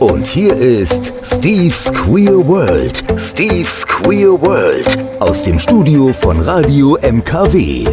[0.00, 3.04] Und hier ist Steve's Queer World.
[3.18, 4.88] Steve's Queer World.
[5.18, 7.84] Aus dem Studio von Radio MKW.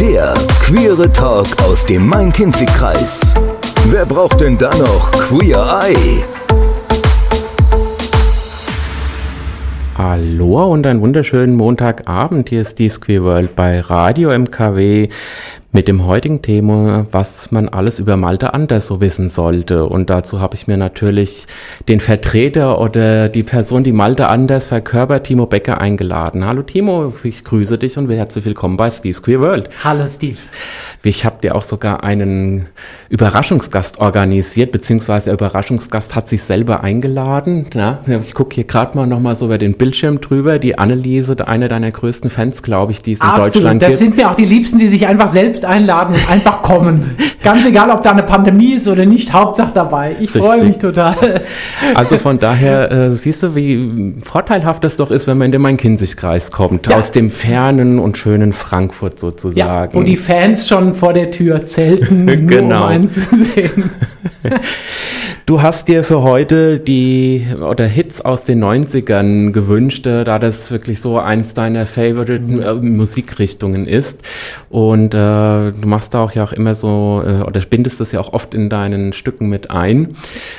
[0.00, 3.32] Der queere Talk aus dem Main-Kinzig-Kreis.
[3.86, 6.24] Wer braucht denn da noch Queer Eye?
[9.96, 12.48] Hallo und einen wunderschönen Montagabend.
[12.48, 15.08] Hier ist Steve's Queer World bei Radio MKW
[15.74, 19.86] mit dem heutigen Thema, was man alles über Malte Anders so wissen sollte.
[19.86, 21.46] Und dazu habe ich mir natürlich
[21.88, 26.46] den Vertreter oder die Person, die Malte Anders verkörpert, Timo Becker, eingeladen.
[26.46, 29.68] Hallo Timo, ich grüße dich und herzlich willkommen bei Steve's Queer World.
[29.82, 30.38] Hallo Steve.
[31.06, 32.66] Ich habe dir auch sogar einen
[33.10, 37.66] Überraschungsgast organisiert, beziehungsweise der Überraschungsgast hat sich selber eingeladen.
[37.74, 40.58] Ja, ich gucke hier gerade mal nochmal so über den Bildschirm drüber.
[40.58, 43.54] Die Anneliese, eine deiner größten Fans, glaube ich, die es in Absolut.
[43.54, 43.98] Deutschland das gibt.
[44.00, 47.16] sind mir auch die Liebsten, die sich einfach selbst einladen und einfach kommen.
[47.42, 50.16] Ganz egal, ob da eine Pandemie ist oder nicht, Hauptsache dabei.
[50.20, 51.14] Ich freue mich total.
[51.94, 55.60] Also von daher äh, siehst du, wie vorteilhaft das doch ist, wenn man in den
[55.60, 56.96] Main-Kinzig-Kreis kommt, Ja.
[56.96, 59.58] aus dem fernen und schönen Frankfurt sozusagen.
[59.58, 62.82] Ja, wo die Fans schon vor der Tür zelten, nur Genau.
[62.84, 63.90] um einen zu sehen.
[65.46, 70.70] Du hast dir für heute die oder Hits aus den 90ern gewünscht, äh, da das
[70.70, 74.22] wirklich so eins deiner favorite äh, Musikrichtungen ist.
[74.70, 78.20] Und äh, du machst da auch ja auch immer so, äh, oder bindest das ja
[78.20, 80.14] auch oft in deinen Stücken mit ein.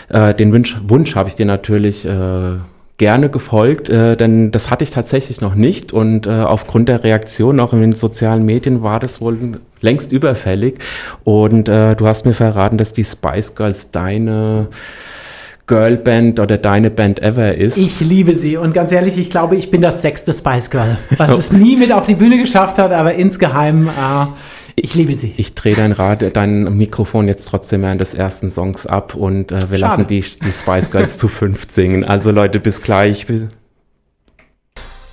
[0.09, 2.59] Äh, den Wunsch, Wunsch habe ich dir natürlich äh,
[2.97, 7.59] gerne gefolgt, äh, denn das hatte ich tatsächlich noch nicht und äh, aufgrund der Reaktion
[7.59, 9.37] auch in den sozialen Medien war das wohl
[9.85, 10.79] längst überfällig
[11.23, 14.67] und äh, du hast mir verraten, dass die Spice Girls deine
[15.67, 17.77] Girlband oder deine Band ever ist.
[17.77, 21.37] Ich liebe sie und ganz ehrlich, ich glaube, ich bin das sechste Spice Girl, was
[21.37, 24.25] es nie mit auf die Bühne geschafft hat, aber insgeheim, äh,
[24.75, 25.33] ich liebe sie.
[25.37, 29.55] ich drehe dein, Rad, dein Mikrofon jetzt trotzdem während des ersten Songs ab und äh,
[29.55, 29.79] wir Schade.
[29.79, 32.03] lassen die, die Spice Girls zu fünft singen.
[32.03, 33.25] Also Leute, bis gleich.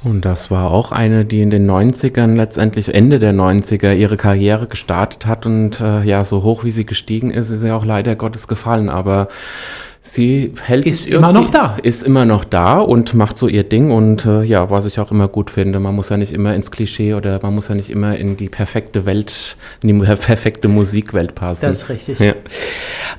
[0.04, 4.66] Und das war auch eine, die in den 90ern, letztendlich Ende der 90er, ihre Karriere
[4.66, 8.16] gestartet hat und äh, ja, so hoch wie sie gestiegen ist, ist sie auch leider
[8.16, 9.28] Gottes gefallen, aber
[10.04, 11.78] sie hält Ist immer noch da.
[11.80, 15.12] Ist immer noch da und macht so ihr Ding und äh, ja, was ich auch
[15.12, 17.88] immer gut finde, man muss ja nicht immer ins Klischee oder man muss ja nicht
[17.88, 21.66] immer in die perfekte Welt, in die perfekte Musikwelt passen.
[21.66, 22.18] Das ist richtig.
[22.18, 22.34] Ja.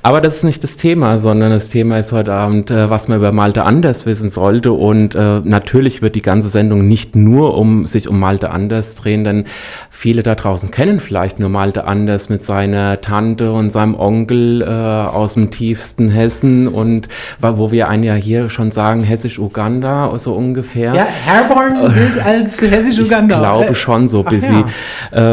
[0.02, 3.16] Aber das ist nicht das Thema, sondern das Thema ist heute Abend, äh, was man
[3.16, 4.72] über Malte Anders wissen sollte.
[4.72, 9.24] Und äh, natürlich wird die ganze Sendung nicht nur um sich um Malte Anders drehen,
[9.24, 9.44] denn
[9.88, 14.66] viele da draußen kennen vielleicht nur Malte Anders mit seiner Tante und seinem Onkel äh,
[14.66, 17.08] aus dem tiefsten Hessen und
[17.40, 20.94] wo wir einen ja hier schon sagen, Hessisch-Uganda, so ungefähr.
[20.94, 23.34] Ja, Herborn gilt als Hessisch-Uganda.
[23.36, 24.46] Ich glaube schon so busy.
[24.46, 24.64] ja.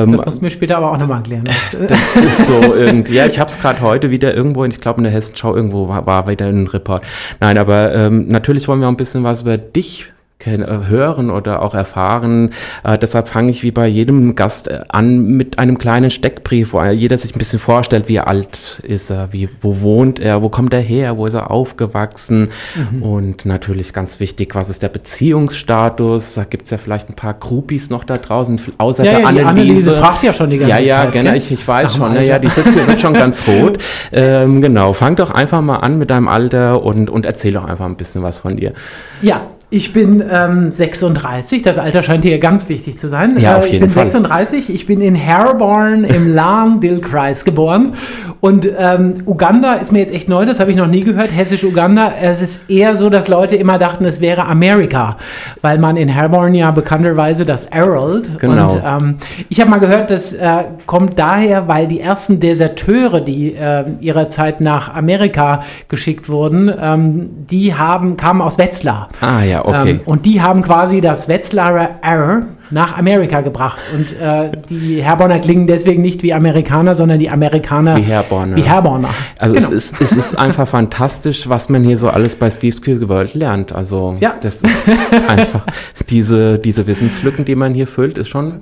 [0.03, 1.43] Ähm, Das musst du mir später aber auch nochmal erklären.
[1.87, 3.13] das ist so irgendwie.
[3.13, 6.05] Ja, ich habe es gerade heute wieder irgendwo, ich glaube in der Hessenschau irgendwo war,
[6.05, 7.03] war wieder ein Report.
[7.39, 10.10] Nein, aber ähm, natürlich wollen wir auch ein bisschen was über dich
[10.45, 12.51] hören oder auch erfahren.
[12.83, 16.83] Äh, deshalb fange ich wie bei jedem Gast äh, an mit einem kleinen Steckbrief, wo
[16.83, 20.73] jeder sich ein bisschen vorstellt, wie alt ist er, wie, wo wohnt er, wo kommt
[20.73, 23.03] er her, wo ist er aufgewachsen Mhm.
[23.03, 26.33] und natürlich ganz wichtig, was ist der Beziehungsstatus?
[26.35, 29.93] Da gibt's ja vielleicht ein paar Groupies noch da draußen, außer Ja, der ja, Anneliese.
[29.99, 32.11] Fragt ja schon die ganze Ja, ja, Zeit, genau, ich, ich weiß dem schon.
[32.11, 32.23] Alter.
[32.23, 33.77] ja, die sitzt hier, wird schon ganz rot.
[34.11, 37.85] Ähm, genau, fang doch einfach mal an mit deinem Alter und, und erzähl doch einfach
[37.85, 38.73] ein bisschen was von dir.
[39.21, 39.41] Ja,
[39.73, 41.61] ich bin ähm, 36.
[41.61, 43.37] Das Alter scheint hier ganz wichtig zu sein.
[43.39, 44.09] Ja, auf Äh, ich jeden bin Fall.
[44.09, 44.71] 36.
[44.73, 47.93] Ich bin in Herborn im Lahn-Dill-Kreis geboren.
[48.41, 51.29] Und ähm, Uganda ist mir jetzt echt neu, das habe ich noch nie gehört.
[51.33, 52.11] Hessisch-Uganda.
[52.21, 55.15] Es ist eher so, dass Leute immer dachten, es wäre Amerika,
[55.61, 58.39] weil man in Herborn ja bekannterweise das Herald.
[58.39, 58.73] Genau.
[58.73, 59.15] Und ähm,
[59.47, 64.27] ich habe mal gehört, das äh, kommt daher, weil die ersten Deserteure, die äh, ihrer
[64.27, 69.07] Zeit nach Amerika geschickt wurden, ähm, die haben, kamen aus Wetzlar.
[69.21, 69.89] Ah, ja, okay.
[69.91, 73.79] Ähm, und die haben quasi das Wetzlarer R nach Amerika gebracht.
[73.93, 78.55] Und äh, die Herborner klingen deswegen nicht wie Amerikaner, sondern die Amerikaner Wie Herborner.
[78.55, 79.09] Wie Herborner.
[79.39, 79.67] Also Genau.
[79.67, 83.33] es, ist, es ist einfach fantastisch, was man hier so alles bei Steve's Queer World
[83.33, 83.75] lernt.
[83.75, 84.33] Also Ja.
[84.41, 85.63] das ist einfach
[86.09, 88.61] diese, diese Wissenslücken, die man hier füllt, ist schon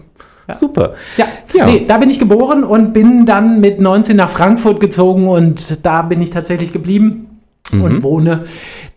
[0.51, 0.93] super.
[1.17, 1.65] Ja, Ja.
[1.67, 6.01] Nee, da bin ich geboren und bin dann mit 19 nach Frankfurt gezogen und da
[6.01, 7.28] bin ich tatsächlich geblieben
[7.71, 7.81] Mhm.
[7.81, 8.43] und wohne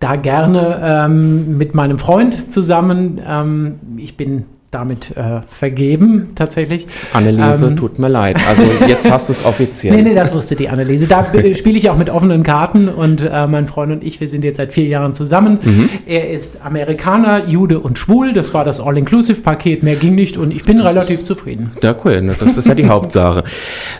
[0.01, 3.21] da gerne ähm, mit meinem Freund zusammen.
[3.27, 6.87] Ähm, ich bin damit äh, vergeben, tatsächlich.
[7.13, 8.39] Anneliese, ähm, tut mir leid.
[8.49, 9.95] Also jetzt hast du es offiziell.
[9.97, 11.07] nee, nee, das wusste die Anneliese.
[11.07, 14.45] Da spiele ich auch mit offenen Karten und äh, mein Freund und ich, wir sind
[14.45, 15.59] jetzt seit vier Jahren zusammen.
[15.63, 15.91] Mhm.
[16.07, 18.33] Er ist Amerikaner, Jude und schwul.
[18.33, 19.83] Das war das All-Inclusive-Paket.
[19.83, 21.73] Mehr ging nicht und ich bin das relativ ist, zufrieden.
[21.83, 22.23] Ja, cool.
[22.23, 23.45] Ne, das ist ja die Hauptsache.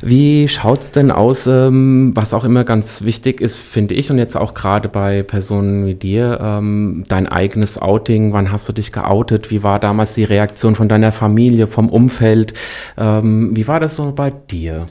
[0.03, 4.17] Wie schaut es denn aus, ähm, was auch immer ganz wichtig ist, finde ich, und
[4.17, 8.33] jetzt auch gerade bei Personen wie dir, ähm, dein eigenes Outing.
[8.33, 9.51] Wann hast du dich geoutet?
[9.51, 10.62] Wie war damals die Reaktion?
[10.63, 12.55] Reaktion von deiner Familie, vom Umfeld.
[12.97, 14.87] Ähm, wie war das so bei dir?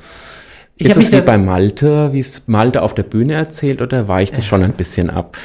[0.75, 4.37] Ich ist es wie bei Malte, wie es Malte auf der Bühne erzählt oder weicht
[4.37, 5.37] es schon ein bisschen ab?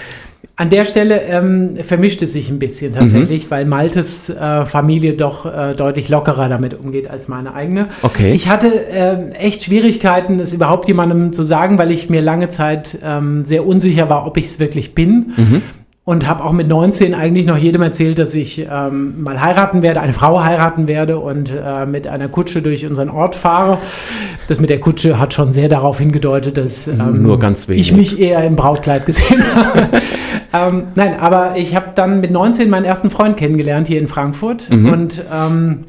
[0.59, 3.51] An der Stelle ähm, vermischt es sich ein bisschen tatsächlich, mhm.
[3.51, 7.89] weil Maltes äh, Familie doch äh, deutlich lockerer damit umgeht als meine eigene.
[8.01, 8.33] Okay.
[8.33, 12.99] Ich hatte äh, echt Schwierigkeiten, es überhaupt jemandem zu sagen, weil ich mir lange Zeit
[13.05, 15.35] ähm, sehr unsicher war, ob ich es wirklich bin.
[15.37, 15.63] Mhm
[16.07, 20.01] und habe auch mit 19 eigentlich noch jedem erzählt, dass ich ähm, mal heiraten werde,
[20.01, 23.79] eine Frau heiraten werde und äh, mit einer Kutsche durch unseren Ort fahre.
[24.47, 28.21] Das mit der Kutsche hat schon sehr darauf hingedeutet, dass ähm, Nur ganz ich mich
[28.21, 29.89] eher im Brautkleid gesehen habe.
[30.53, 34.71] ähm, nein, aber ich habe dann mit 19 meinen ersten Freund kennengelernt hier in Frankfurt
[34.71, 34.89] mhm.
[34.89, 35.87] und ähm,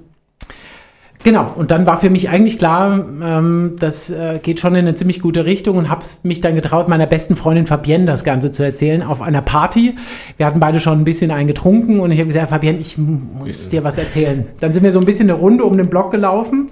[1.28, 4.96] Genau, und dann war für mich eigentlich klar, ähm, das äh, geht schon in eine
[4.96, 8.64] ziemlich gute Richtung und habe mich dann getraut, meiner besten Freundin Fabienne das Ganze zu
[8.64, 9.96] erzählen auf einer Party.
[10.38, 13.84] Wir hatten beide schon ein bisschen eingetrunken und ich habe gesagt, Fabienne, ich muss dir
[13.84, 14.46] was erzählen.
[14.62, 16.70] Dann sind wir so ein bisschen eine Runde um den Block gelaufen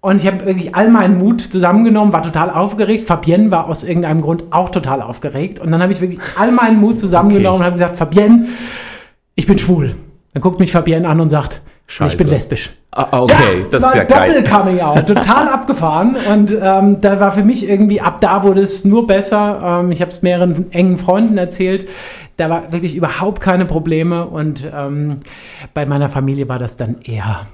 [0.00, 3.04] und ich habe wirklich all meinen Mut zusammengenommen, war total aufgeregt.
[3.04, 5.60] Fabienne war aus irgendeinem Grund auch total aufgeregt.
[5.60, 7.60] Und dann habe ich wirklich all meinen Mut zusammengenommen okay.
[7.60, 8.46] und habe gesagt, Fabienne,
[9.36, 9.94] ich bin schwul.
[10.32, 12.12] Dann guckt mich Fabienne an und sagt, Scheiße.
[12.12, 12.70] ich bin lesbisch.
[12.94, 14.42] Ah, ah, okay, ja, das ist ja geil.
[14.42, 16.16] Doppel Coming Out, total abgefahren.
[16.30, 19.80] Und ähm, da war für mich irgendwie, ab da wurde es nur besser.
[19.80, 21.88] Ähm, ich habe es mehreren engen Freunden erzählt.
[22.36, 24.26] Da war wirklich überhaupt keine Probleme.
[24.26, 25.20] Und ähm,
[25.72, 27.46] bei meiner Familie war das dann eher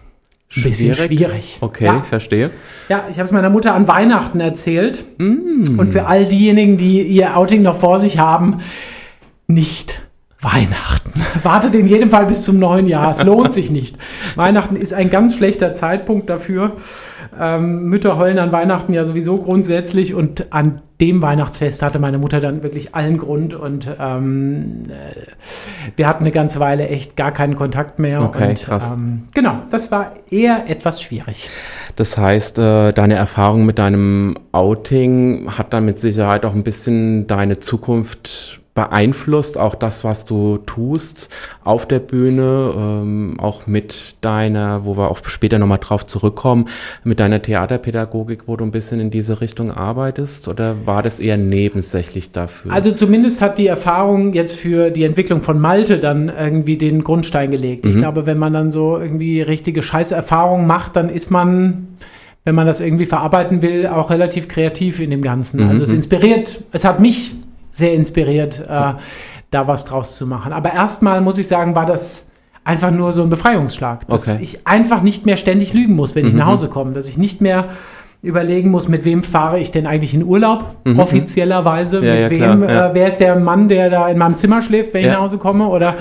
[0.57, 1.19] ein bisschen schwierig.
[1.19, 1.59] schwierig.
[1.61, 2.03] Okay, ja.
[2.03, 2.51] verstehe.
[2.89, 5.05] Ja, ich habe es meiner Mutter an Weihnachten erzählt.
[5.19, 5.79] Mm.
[5.79, 8.59] Und für all diejenigen, die ihr Outing noch vor sich haben,
[9.47, 10.03] nicht
[10.41, 11.13] Weihnachten.
[11.43, 13.11] Wartet in jedem Fall bis zum neuen Jahr.
[13.11, 13.99] Es lohnt sich nicht.
[14.37, 16.77] Weihnachten ist ein ganz schlechter Zeitpunkt dafür.
[17.39, 22.41] Ähm, Mütter heulen an Weihnachten ja sowieso grundsätzlich und an dem Weihnachtsfest hatte meine Mutter
[22.41, 27.55] dann wirklich allen Grund und ähm, äh, wir hatten eine ganze Weile echt gar keinen
[27.55, 28.23] Kontakt mehr.
[28.23, 28.91] Okay, und, krass.
[28.93, 31.49] Ähm, genau, das war eher etwas schwierig.
[31.97, 37.27] Das heißt, äh, deine Erfahrung mit deinem Outing hat dann mit Sicherheit auch ein bisschen
[37.27, 41.31] deine Zukunft beeinflusst auch das, was du tust
[41.65, 46.67] auf der Bühne, ähm, auch mit deiner, wo wir auch später nochmal drauf zurückkommen,
[47.03, 51.37] mit deiner Theaterpädagogik, wo du ein bisschen in diese Richtung arbeitest oder war das eher
[51.37, 52.73] nebensächlich dafür?
[52.73, 57.51] Also zumindest hat die Erfahrung jetzt für die Entwicklung von Malte dann irgendwie den Grundstein
[57.51, 57.85] gelegt.
[57.85, 57.91] Mhm.
[57.91, 61.89] Ich glaube, wenn man dann so irgendwie richtige Scheißerfahrungen macht, dann ist man
[62.45, 65.65] wenn man das irgendwie verarbeiten will, auch relativ kreativ in dem Ganzen.
[65.65, 65.69] Mhm.
[65.69, 67.35] Also es inspiriert, es hat mich
[67.79, 68.95] sehr inspiriert, äh,
[69.51, 70.53] da was draus zu machen.
[70.53, 72.27] Aber erstmal muss ich sagen, war das
[72.65, 74.39] einfach nur so ein Befreiungsschlag, dass okay.
[74.43, 76.41] ich einfach nicht mehr ständig lügen muss, wenn ich mhm.
[76.41, 77.71] nach Hause komme, dass ich nicht mehr
[78.21, 80.99] überlegen muss, mit wem fahre ich denn eigentlich in Urlaub, mhm.
[80.99, 82.89] offiziellerweise, ja, mit ja, wem, ja.
[82.89, 85.39] äh, wer ist der Mann, der da in meinem Zimmer schläft, wenn ich nach Hause
[85.39, 85.95] komme, oder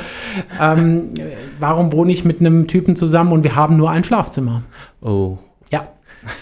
[0.59, 1.11] ähm,
[1.59, 4.63] warum wohne ich mit einem Typen zusammen und wir haben nur ein Schlafzimmer.
[5.01, 5.37] Oh.
[5.71, 5.87] Ja.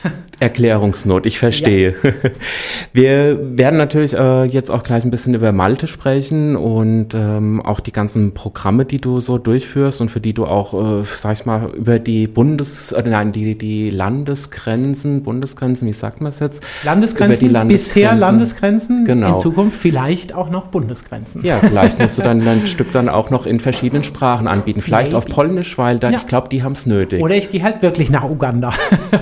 [0.39, 1.95] Erklärungsnot, ich verstehe.
[2.03, 2.11] Ja.
[2.93, 7.79] Wir werden natürlich äh, jetzt auch gleich ein bisschen über Malte sprechen und ähm, auch
[7.79, 11.45] die ganzen Programme, die du so durchführst und für die du auch, äh, sag ich
[11.45, 16.63] mal, über die Bundes-, äh, nein, die, die Landesgrenzen, Bundesgrenzen, wie sagt man es jetzt?
[16.83, 19.35] Landesgrenzen, Landesgrenzen, bisher Landesgrenzen, genau.
[19.35, 21.45] in Zukunft vielleicht auch noch Bundesgrenzen.
[21.45, 25.13] Ja, vielleicht musst du dann ein Stück dann auch noch in verschiedenen Sprachen anbieten, vielleicht
[25.13, 25.17] Maybe.
[25.17, 26.17] auf Polnisch, weil da, ja.
[26.17, 27.21] ich glaube, die haben es nötig.
[27.23, 28.71] Oder ich gehe halt wirklich nach Uganda.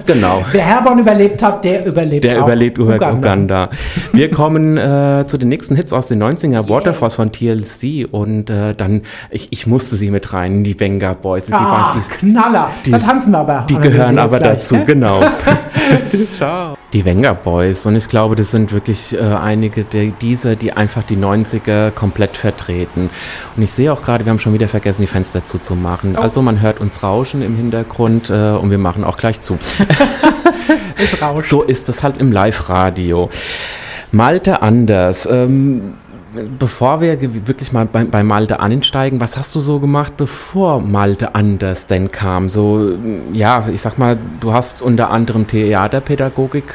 [0.06, 0.44] Genau.
[0.52, 3.12] Wer Herborn überlebt hat, der überlebt Der überlebt Uganda.
[3.12, 3.70] Uganda.
[4.14, 6.70] Wir kommen äh, zu den nächsten Hits aus den 90er, yeah.
[6.70, 11.46] Waterfalls von TLC und äh, dann, ich, ich musste sie mit rein, die Venga Boys.
[11.46, 13.66] Die ah, waren, die, Knaller, die, da tanzen wir aber.
[13.70, 14.86] Die gehören aber gleich, dazu, ne?
[14.86, 15.22] genau.
[16.38, 16.78] Ciao.
[16.94, 21.04] Die Venga Boys und ich glaube, das sind wirklich äh, einige der, dieser, die einfach
[21.04, 23.10] die 90er komplett vertreten.
[23.56, 26.16] Und ich sehe auch gerade, wir haben schon wieder vergessen, die Fenster zuzumachen.
[26.18, 26.22] Oh.
[26.22, 29.58] Also man hört uns rauschen im Hintergrund äh, und wir machen auch gleich zu.
[31.04, 31.50] es rauscht.
[31.50, 33.30] So ist das halt im Live-Radio.
[34.12, 35.96] Malte Anders, ähm,
[36.60, 41.36] bevor wir wirklich mal bei, bei, Malte ansteigen, was hast du so gemacht, bevor Malte
[41.36, 42.50] Anders denn kam?
[42.50, 42.98] So,
[43.32, 46.74] ja, ich sag mal, du hast unter anderem Theaterpädagogik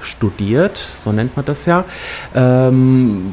[0.00, 1.84] studiert, so nennt man das ja.
[2.34, 3.32] Ähm,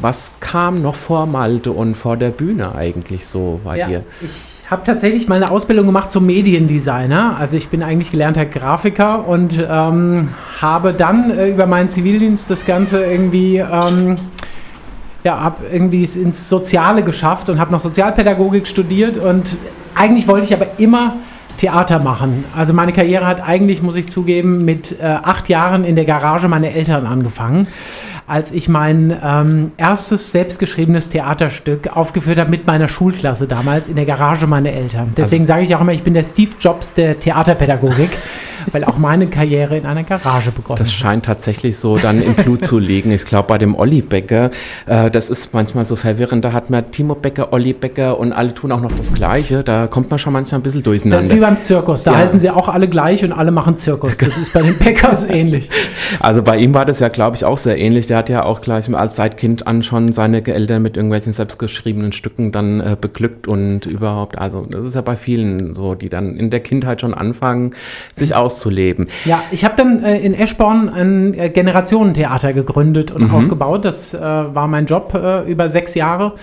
[0.00, 4.04] was kam noch vor Malte und vor der Bühne eigentlich so bei ja, dir?
[4.20, 7.36] Ich habe tatsächlich mal eine Ausbildung gemacht zum Mediendesigner.
[7.38, 10.28] Also ich bin eigentlich gelernter Grafiker und ähm,
[10.60, 14.16] habe dann äh, über meinen Zivildienst das Ganze irgendwie, ähm,
[15.24, 19.56] ja, habe irgendwie es ins Soziale geschafft und habe noch Sozialpädagogik studiert und
[19.94, 21.14] eigentlich wollte ich aber immer
[21.58, 22.44] Theater machen.
[22.56, 26.48] Also meine Karriere hat eigentlich, muss ich zugeben, mit äh, acht Jahren in der Garage
[26.48, 27.66] meiner Eltern angefangen
[28.28, 34.04] als ich mein ähm, erstes selbstgeschriebenes Theaterstück aufgeführt habe mit meiner Schulklasse damals in der
[34.04, 35.14] Garage meiner Eltern.
[35.16, 38.10] Deswegen also, sage ich auch immer, ich bin der Steve Jobs der Theaterpädagogik,
[38.72, 40.86] weil auch meine Karriere in einer Garage begonnen hat.
[40.86, 43.10] Das scheint tatsächlich so dann im Blut zu liegen.
[43.10, 44.50] Ich glaube, bei dem Olli Becker,
[44.86, 46.44] äh, das ist manchmal so verwirrend.
[46.44, 49.62] Da hat man Timo Becker, Olli Becker und alle tun auch noch das Gleiche.
[49.62, 51.18] Da kommt man schon manchmal ein bisschen durcheinander.
[51.18, 52.04] Das ist wie beim Zirkus.
[52.04, 52.18] Da ja.
[52.18, 54.16] heißen sie auch alle gleich und alle machen Zirkus.
[54.18, 55.70] Das ist bei den Beckers ähnlich.
[56.20, 58.06] Also bei ihm war das ja, glaube ich, auch sehr ähnlich.
[58.06, 62.52] Der hat ja auch gleich als Zeitkind an schon seine Eltern mit irgendwelchen selbstgeschriebenen Stücken
[62.52, 66.50] dann äh, beglückt und überhaupt, also das ist ja bei vielen so, die dann in
[66.50, 67.74] der Kindheit schon anfangen,
[68.14, 69.06] sich auszuleben.
[69.24, 73.34] Ja, ich habe dann äh, in Eschborn ein äh, Generationentheater gegründet und mhm.
[73.34, 73.84] aufgebaut.
[73.84, 76.34] Das äh, war mein Job äh, über sechs Jahre,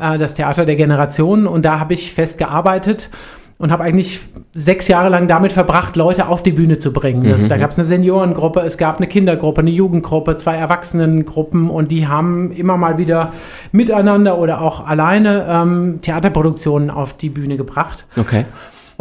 [0.00, 3.10] äh, das Theater der Generationen und da habe ich fest gearbeitet
[3.58, 4.20] und habe eigentlich
[4.54, 7.30] sechs Jahre lang damit verbracht, Leute auf die Bühne zu bringen.
[7.30, 7.48] Das, mhm.
[7.48, 12.08] Da gab es eine Seniorengruppe, es gab eine Kindergruppe, eine Jugendgruppe, zwei Erwachsenengruppen und die
[12.08, 13.32] haben immer mal wieder
[13.70, 18.06] miteinander oder auch alleine ähm, Theaterproduktionen auf die Bühne gebracht.
[18.16, 18.46] Okay.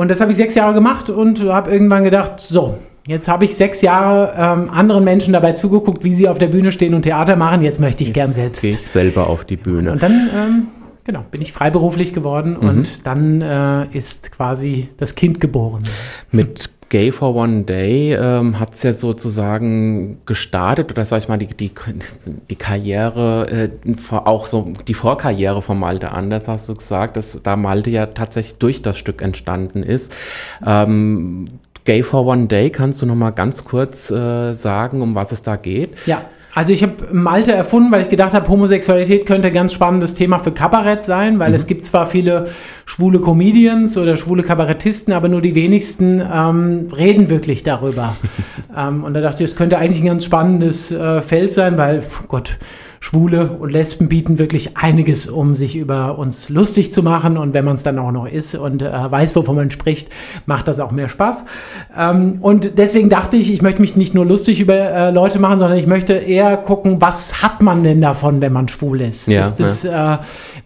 [0.01, 2.77] Und das habe ich sechs Jahre gemacht und habe irgendwann gedacht, so,
[3.07, 6.71] Jetzt habe ich sechs Jahre ähm, anderen Menschen dabei zugeguckt, wie sie auf der Bühne
[6.71, 7.61] stehen und Theater machen.
[7.63, 8.61] Jetzt möchte ich Jetzt gern selbst.
[8.61, 9.93] Gehe ich selber auf die Bühne.
[9.93, 10.67] Und dann ähm,
[11.03, 12.69] Genau, bin ich freiberuflich geworden mhm.
[12.69, 15.83] und dann äh, ist quasi das Kind geboren.
[16.31, 21.37] Mit Gay for One Day ähm, hat es ja sozusagen gestartet oder sag ich mal
[21.37, 21.71] die, die,
[22.49, 23.69] die Karriere, äh,
[24.11, 28.59] auch so die Vorkarriere von Malte Anders, hast du gesagt, dass da Malte ja tatsächlich
[28.59, 30.13] durch das Stück entstanden ist.
[30.67, 31.45] Ähm,
[31.85, 35.43] Gay for One Day, kannst du noch mal ganz kurz äh, sagen, um was es
[35.43, 36.05] da geht?
[36.05, 40.15] Ja, also ich habe Malte erfunden, weil ich gedacht habe, Homosexualität könnte ein ganz spannendes
[40.15, 41.55] Thema für Kabarett sein, weil mhm.
[41.55, 42.49] es gibt zwar viele
[42.85, 48.17] schwule Comedians oder schwule Kabarettisten, aber nur die wenigsten ähm, reden wirklich darüber.
[48.77, 52.03] ähm, und da dachte ich, es könnte eigentlich ein ganz spannendes äh, Feld sein, weil,
[52.27, 52.57] Gott,
[53.03, 57.35] Schwule und Lesben bieten wirklich einiges, um sich über uns lustig zu machen.
[57.35, 60.09] Und wenn man es dann auch noch ist und äh, weiß, wovon man spricht,
[60.45, 61.43] macht das auch mehr Spaß.
[61.97, 65.57] Ähm, und deswegen dachte ich, ich möchte mich nicht nur lustig über äh, Leute machen,
[65.57, 69.27] sondern ich möchte eher gucken, was hat man denn davon, wenn man schwul ist?
[69.27, 70.15] Ja, ist es ja.
[70.15, 70.17] äh,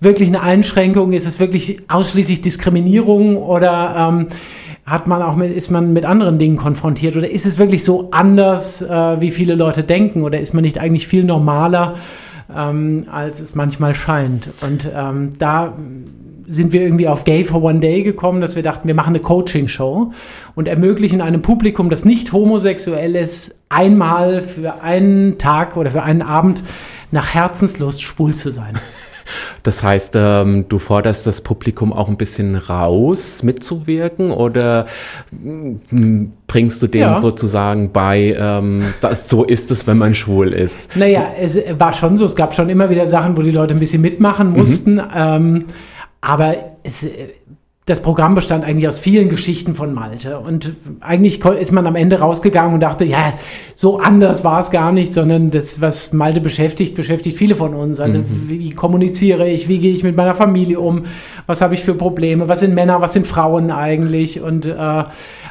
[0.01, 1.13] wirklich eine Einschränkung?
[1.13, 4.27] Ist es wirklich ausschließlich Diskriminierung oder ähm,
[4.85, 8.09] hat man auch mit, ist man mit anderen Dingen konfrontiert oder ist es wirklich so
[8.11, 11.95] anders, äh, wie viele Leute denken oder ist man nicht eigentlich viel normaler?
[12.53, 14.49] Ähm, als es manchmal scheint.
[14.61, 15.73] Und ähm, da
[16.47, 19.19] sind wir irgendwie auf Gay for One Day gekommen, dass wir dachten, wir machen eine
[19.19, 20.11] Coaching-Show
[20.53, 26.21] und ermöglichen einem Publikum, das nicht homosexuell ist, einmal für einen Tag oder für einen
[26.21, 26.63] Abend
[27.11, 28.79] nach Herzenslust schwul zu sein.
[29.63, 34.85] Das heißt, ähm, du forderst das Publikum auch ein bisschen raus, mitzuwirken oder
[35.31, 37.19] mm, bringst du denen ja.
[37.19, 40.95] sozusagen bei, ähm, dass so ist es, wenn man schwul ist?
[40.95, 43.79] Naja, es war schon so, es gab schon immer wieder Sachen, wo die Leute ein
[43.79, 45.09] bisschen mitmachen mussten, mhm.
[45.15, 45.59] ähm,
[46.21, 47.05] aber es
[47.85, 50.39] das Programm bestand eigentlich aus vielen Geschichten von Malte.
[50.39, 53.33] Und eigentlich ist man am Ende rausgegangen und dachte, ja,
[53.75, 57.99] so anders war es gar nicht, sondern das, was Malte beschäftigt, beschäftigt viele von uns.
[57.99, 58.45] Also mhm.
[58.47, 61.03] wie kommuniziere ich, wie gehe ich mit meiner Familie um,
[61.45, 64.41] was habe ich für Probleme, was sind Männer, was sind Frauen eigentlich.
[64.41, 65.03] Und äh,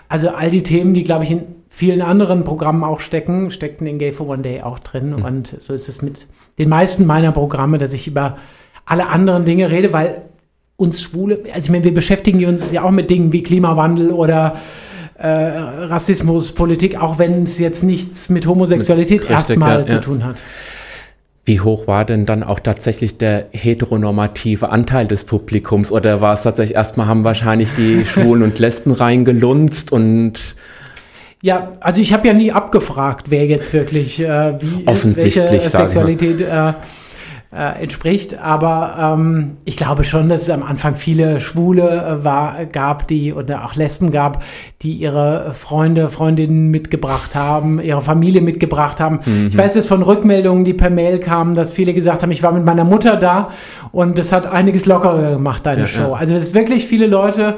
[0.08, 3.98] also all die Themen, die, glaube ich, in vielen anderen Programmen auch stecken, steckten in
[3.98, 5.10] Gay for One Day auch drin.
[5.10, 5.24] Mhm.
[5.24, 6.26] Und so ist es mit
[6.58, 8.38] den meisten meiner Programme, dass ich über
[8.86, 10.22] alle anderen Dinge rede, weil
[10.76, 14.56] uns Schwule, also ich meine, wir beschäftigen uns ja auch mit Dingen wie Klimawandel oder
[15.16, 20.24] äh, Rassismus, Politik, auch wenn es jetzt nichts mit Homosexualität mit erstmal ja, zu tun
[20.24, 20.42] hat.
[21.46, 25.92] Wie hoch war denn dann auch tatsächlich der heteronormative Anteil des Publikums?
[25.92, 30.56] Oder war es tatsächlich erstmal, haben wahrscheinlich die Schwulen und Lesben reingelunzt und
[31.42, 36.40] ja, also ich habe ja nie abgefragt, wer jetzt wirklich äh, wie ist, welche Sexualität
[36.40, 36.72] äh,
[37.54, 38.38] äh, entspricht.
[38.38, 43.32] Aber ähm, ich glaube schon, dass es am Anfang viele Schwule äh, war, gab, die
[43.32, 44.42] oder auch Lesben gab,
[44.82, 49.20] die ihre Freunde, Freundinnen mitgebracht haben, ihre Familie mitgebracht haben.
[49.24, 49.48] Mhm.
[49.48, 52.52] Ich weiß es von Rückmeldungen, die per Mail kamen, dass viele gesagt haben, ich war
[52.52, 53.50] mit meiner Mutter da
[53.92, 56.10] und das hat einiges lockerer gemacht, deine ja, Show.
[56.10, 56.14] Ja.
[56.14, 57.56] Also es wirklich viele Leute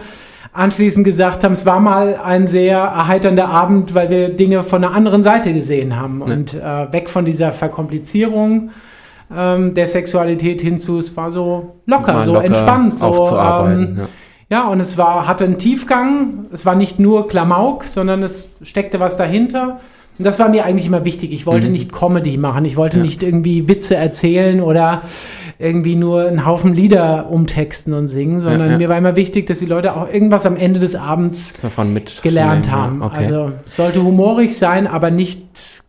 [0.52, 4.94] anschließend gesagt haben, es war mal ein sehr erheiternder Abend, weil wir Dinge von einer
[4.94, 6.34] anderen Seite gesehen haben ja.
[6.34, 8.70] und äh, weg von dieser Verkomplizierung
[9.34, 10.98] ähm, der Sexualität hinzu.
[10.98, 13.82] Es war so locker, so locker entspannt, so aufzuarbeiten.
[13.82, 14.08] Ähm, ja.
[14.48, 16.46] Ja, und es war, hatte einen Tiefgang.
[16.52, 19.80] Es war nicht nur Klamauk, sondern es steckte was dahinter.
[20.18, 21.32] Und das war mir eigentlich immer wichtig.
[21.32, 21.72] Ich wollte Mhm.
[21.72, 22.64] nicht Comedy machen.
[22.64, 23.02] Ich wollte Ja.
[23.02, 25.02] nicht irgendwie Witze erzählen oder
[25.58, 28.78] irgendwie nur einen Haufen Lieder umtexten und singen, sondern ja.
[28.78, 32.22] mir war immer wichtig, dass die Leute auch irgendwas am Ende des Abends Davon mit
[32.22, 33.02] gelernt Ja, haben.
[33.02, 33.16] Okay.
[33.16, 35.42] Also es sollte humorig sein, aber nicht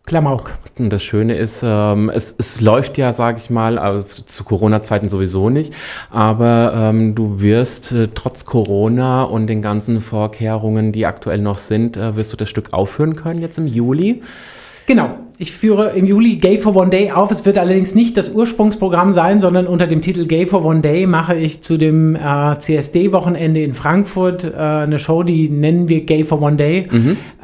[0.08, 0.52] Klamauk.
[0.78, 5.50] Das Schöne ist, ähm, es, es läuft ja, sage ich mal, also zu Corona-Zeiten sowieso
[5.50, 5.74] nicht,
[6.10, 11.98] aber ähm, du wirst äh, trotz Corona und den ganzen Vorkehrungen, die aktuell noch sind,
[11.98, 14.22] äh, wirst du das Stück aufführen können jetzt im Juli.
[14.88, 15.10] Genau.
[15.36, 17.30] Ich führe im Juli Gay for One Day auf.
[17.30, 21.06] Es wird allerdings nicht das Ursprungsprogramm sein, sondern unter dem Titel Gay for One Day
[21.06, 26.24] mache ich zu dem äh, CSD-Wochenende in Frankfurt äh, eine Show, die nennen wir Gay
[26.24, 26.84] for One Day.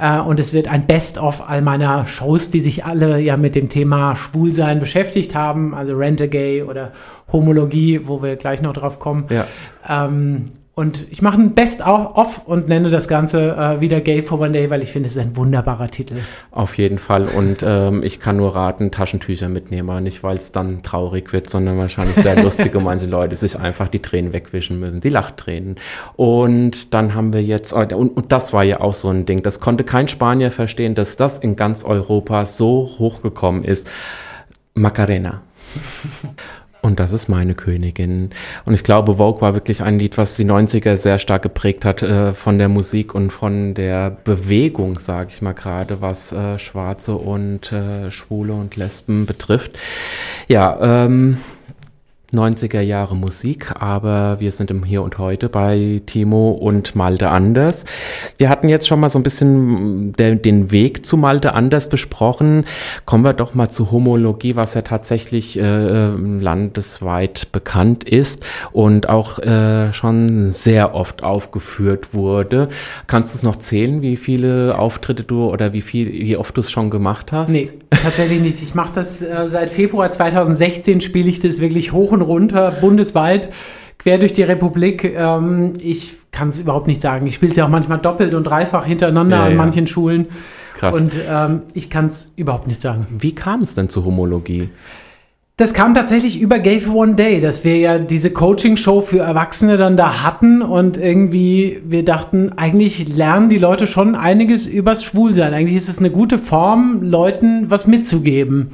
[0.01, 3.69] Äh, und es wird ein Best-of all meiner Shows, die sich alle ja mit dem
[3.69, 6.93] Thema Schwulsein beschäftigt haben, also Rent-A-Gay oder
[7.31, 9.27] Homologie, wo wir gleich noch drauf kommen.
[9.29, 9.47] Ja.
[9.87, 14.51] Ähm, und ich mache ein Best-of und nenne das Ganze äh, wieder Gay for One
[14.51, 16.17] Day, weil ich finde, es ist ein wunderbarer Titel.
[16.51, 17.29] Auf jeden Fall.
[17.29, 21.79] Und ähm, ich kann nur raten, Taschentücher mitnehmen, nicht, weil es dann traurig wird, sondern
[21.79, 25.77] wahrscheinlich sehr lustig und manche Leute sich einfach die Tränen wegwischen müssen, die Lachtränen.
[26.17, 29.61] Und dann haben wir jetzt, und, und das war ja auch so ein Ding, das
[29.61, 33.89] konnte kein Spanier verstehen, dass das in ganz Europa so hochgekommen ist.
[34.75, 35.43] Macarena.
[36.85, 38.29] Und das ist meine Königin.
[38.67, 42.03] Und ich glaube, Vogue war wirklich ein Lied, was die 90er sehr stark geprägt hat
[42.03, 47.15] äh, von der Musik und von der Bewegung, sage ich mal gerade, was äh, Schwarze
[47.15, 49.79] und äh, Schwule und Lesben betrifft.
[50.47, 51.39] Ja, ähm,
[52.35, 57.85] 90er Jahre Musik, aber wir sind im Hier und Heute bei Timo und Malte Anders.
[58.37, 62.65] Wir hatten jetzt schon mal so ein bisschen der, den Weg zu Malte Anders besprochen.
[63.05, 69.39] Kommen wir doch mal zu Homologie, was ja tatsächlich äh, landesweit bekannt ist und auch
[69.39, 72.69] äh, schon sehr oft aufgeführt wurde.
[73.07, 76.61] Kannst du es noch zählen, wie viele Auftritte du oder wie viel, wie oft du
[76.61, 77.51] es schon gemacht hast?
[77.51, 78.63] Nee, tatsächlich nicht.
[78.63, 83.49] Ich mache das äh, seit Februar 2016, spiele ich das wirklich hoch und runter, bundesweit,
[83.99, 85.05] quer durch die Republik.
[85.05, 87.27] Ähm, ich kann es überhaupt nicht sagen.
[87.27, 89.57] Ich spiele es ja auch manchmal doppelt und dreifach hintereinander Ja, an ja.
[89.57, 90.27] manchen Schulen.
[90.77, 90.93] Krass.
[90.93, 93.07] Und ähm, ich kann es überhaupt nicht sagen.
[93.19, 94.69] wie kam es denn zu Homologie?
[95.57, 99.97] Das kam tatsächlich über for One Day, dass wir ja diese Coaching-Show für Erwachsene dann
[99.97, 105.55] da hatten und irgendwie wir dachten, eigentlich lernen die Leute schon einiges übers Schwulsein.
[105.55, 108.73] Eigentlich ist es eine gute Form, Leuten was mitzugeben.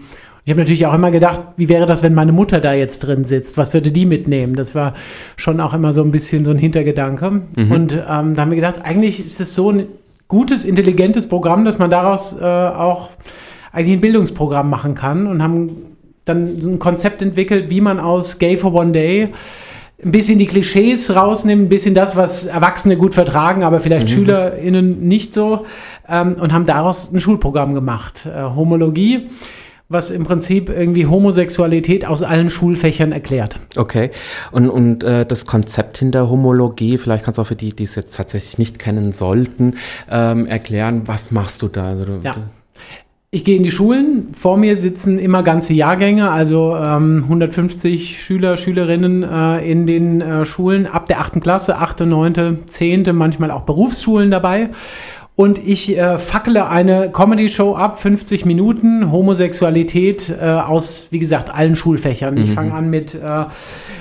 [0.51, 3.23] Ich habe natürlich auch immer gedacht, wie wäre das, wenn meine Mutter da jetzt drin
[3.23, 3.57] sitzt?
[3.57, 4.57] Was würde die mitnehmen?
[4.57, 4.95] Das war
[5.37, 7.43] schon auch immer so ein bisschen so ein Hintergedanke.
[7.71, 9.87] Und ähm, da haben wir gedacht, eigentlich ist es so ein
[10.27, 13.11] gutes, intelligentes Programm, dass man daraus äh, auch
[13.71, 15.71] eigentlich ein Bildungsprogramm machen kann und haben
[16.25, 19.29] dann so ein Konzept entwickelt, wie man aus Gay for One Day
[20.05, 25.07] ein bisschen die Klischees rausnimmt, ein bisschen das, was Erwachsene gut vertragen, aber vielleicht SchülerInnen
[25.07, 25.65] nicht so,
[26.09, 28.27] ähm, und haben daraus ein Schulprogramm gemacht.
[28.27, 29.29] Äh, Homologie,
[29.91, 33.59] was im Prinzip irgendwie Homosexualität aus allen Schulfächern erklärt.
[33.77, 34.13] Okay.
[34.53, 37.97] Und, und äh, das Konzept hinter Homologie, vielleicht kannst du auch für die, die es
[37.97, 39.75] jetzt tatsächlich nicht kennen sollten,
[40.09, 41.87] ähm, erklären, was machst du da?
[41.87, 42.35] Also, du, Ja.
[43.33, 44.35] Ich gehe in die Schulen.
[44.35, 50.45] Vor mir sitzen immer ganze Jahrgänge, also ähm, 150 Schüler, Schülerinnen äh, in den äh,
[50.45, 51.41] Schulen ab der 8.
[51.41, 54.71] Klasse, 8., 9., 10., manchmal auch Berufsschulen dabei.
[55.41, 61.77] Und ich äh, fackele eine Comedy-Show ab, 50 Minuten, Homosexualität äh, aus, wie gesagt, allen
[61.77, 62.37] Schulfächern.
[62.37, 63.45] Ich fange an mit, äh,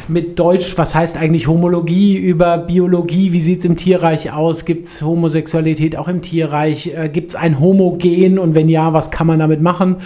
[0.10, 5.96] mit Deutsch, was heißt eigentlich Homologie, über Biologie, wie sieht's im Tierreich aus, gibt's Homosexualität
[5.96, 8.38] auch im Tierreich, äh, gibt's ein Homogen?
[8.38, 9.96] Und wenn ja, was kann man damit machen?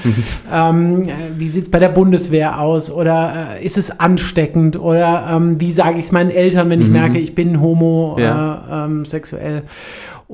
[0.53, 2.91] Ähm, äh, wie sieht's bei der Bundeswehr aus?
[2.91, 4.79] Oder äh, ist es ansteckend?
[4.79, 8.63] Oder ähm, wie sage ich es meinen Eltern, wenn ich merke, ich bin homo Ja.
[8.69, 9.05] äh, ähm?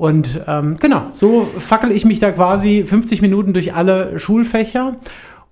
[0.00, 4.96] Und ähm, genau, so fackel ich mich da quasi 50 Minuten durch alle Schulfächer.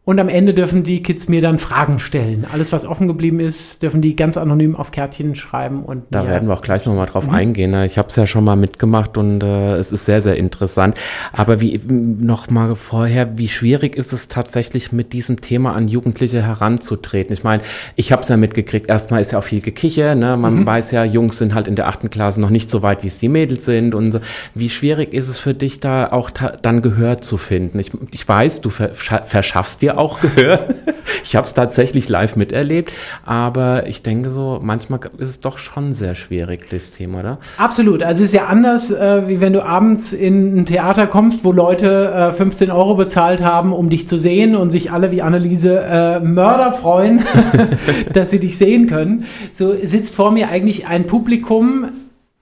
[0.09, 2.47] Und am Ende dürfen die Kids mir dann Fragen stellen.
[2.51, 5.83] Alles, was offen geblieben ist, dürfen die ganz anonym auf Kärtchen schreiben.
[5.83, 7.35] Und Da werden wir auch gleich nochmal drauf Mhm.
[7.35, 7.75] eingehen.
[7.85, 10.97] Ich habe es ja schon mal mitgemacht und äh, es ist sehr, sehr interessant.
[11.35, 16.41] Aber wie noch mal vorher, wie schwierig ist es tatsächlich mit diesem Thema an Jugendliche
[16.43, 17.35] heranzutreten?
[17.35, 17.63] Ich meine,
[17.95, 20.39] ich habe es ja mitgekriegt, erstmal ist ja auch viel Gekicher, ne?
[20.39, 20.67] Man Mhm.
[20.67, 23.19] weiß ja, Jungs sind halt in der achten Klasse noch nicht so weit, wie es
[23.19, 23.95] die Mädels sind.
[23.95, 24.21] Und so.
[24.55, 27.79] wie schwierig ist es für dich, da auch dann Gehör zu finden?
[27.79, 30.69] Ich, ich weiß, du verscha- verschaffst dir auch Gehör.
[31.23, 32.93] ich habe es tatsächlich live miterlebt,
[33.25, 37.39] aber ich denke so, manchmal ist es doch schon sehr schwierig, das Thema, oder?
[37.57, 38.03] Absolut.
[38.03, 41.53] Also es ist ja anders, äh, wie wenn du abends in ein Theater kommst, wo
[41.53, 45.81] Leute äh, 15 Euro bezahlt haben, um dich zu sehen und sich alle wie Anneliese
[45.81, 47.23] äh, Mörder freuen,
[48.13, 49.25] dass sie dich sehen können.
[49.53, 51.91] So sitzt vor mir eigentlich ein Publikum,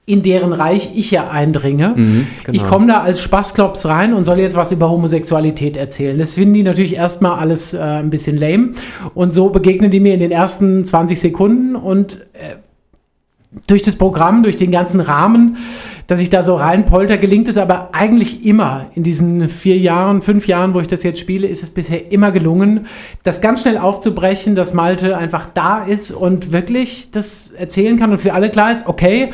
[0.09, 1.95] in deren Reich ich ja eindringe.
[1.97, 2.57] Mhm, genau.
[2.57, 6.17] Ich komme da als Spaßklops rein und soll jetzt was über Homosexualität erzählen.
[6.17, 8.75] Das finden die natürlich erstmal alles äh, ein bisschen lame.
[9.15, 12.55] Und so begegnen die mir in den ersten 20 Sekunden und äh,
[13.67, 15.57] durch das Programm, durch den ganzen Rahmen,
[16.07, 20.47] dass ich da so reinpolter, gelingt es aber eigentlich immer in diesen vier Jahren, fünf
[20.47, 22.87] Jahren, wo ich das jetzt spiele, ist es bisher immer gelungen,
[23.25, 28.19] das ganz schnell aufzubrechen, dass Malte einfach da ist und wirklich das erzählen kann und
[28.19, 29.31] für alle klar ist, okay,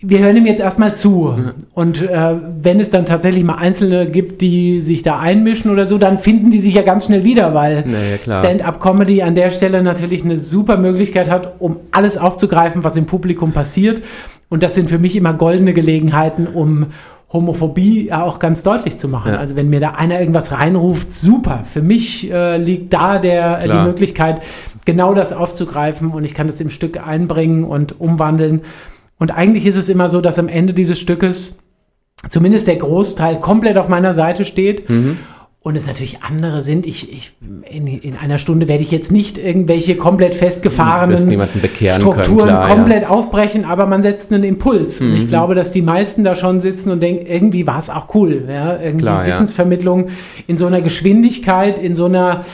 [0.00, 1.36] wir hören ihm jetzt erstmal zu.
[1.74, 5.98] Und äh, wenn es dann tatsächlich mal Einzelne gibt, die sich da einmischen oder so,
[5.98, 8.38] dann finden die sich ja ganz schnell wieder, weil Naja.
[8.38, 13.50] Stand-up-Comedy an der Stelle natürlich eine super Möglichkeit hat, um alles aufzugreifen, was im Publikum
[13.52, 14.00] passiert.
[14.48, 16.86] Und das sind für mich immer goldene Gelegenheiten, um
[17.32, 19.32] Homophobie ja auch ganz deutlich zu machen.
[19.32, 19.38] Ja.
[19.38, 21.64] Also wenn mir da einer irgendwas reinruft, super.
[21.64, 23.78] Für mich äh, liegt da der, Klar.
[23.80, 24.42] die Möglichkeit,
[24.84, 28.62] genau das aufzugreifen und ich kann das im Stück einbringen und umwandeln.
[29.18, 31.58] Und eigentlich ist es immer so, dass am Ende dieses Stückes
[32.30, 34.88] zumindest der Großteil komplett auf meiner Seite steht.
[34.88, 35.18] Mhm.
[35.60, 36.86] Und es natürlich andere sind.
[36.86, 37.32] Ich, ich,
[37.68, 43.10] in, in einer Stunde werde ich jetzt nicht irgendwelche komplett festgefahrenen Strukturen können, klar, komplett
[43.10, 45.00] aufbrechen, aber man setzt einen Impuls.
[45.00, 45.16] Und Mhm.
[45.16, 48.44] ich glaube, dass die meisten da schon sitzen und denken, irgendwie war es auch cool.
[48.48, 48.78] Ja?
[48.80, 49.34] Irgendwie Klar, ja.
[49.34, 50.08] Wissensvermittlung
[50.46, 52.44] in so einer Geschwindigkeit, in so einer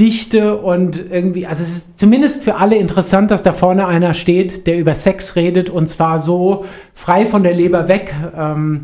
[0.00, 4.66] Dichte und irgendwie, also es ist zumindest für alle interessant, dass da vorne einer steht,
[4.66, 8.14] der über Sex redet und zwar so frei von der Leber weg.
[8.36, 8.82] Ähm,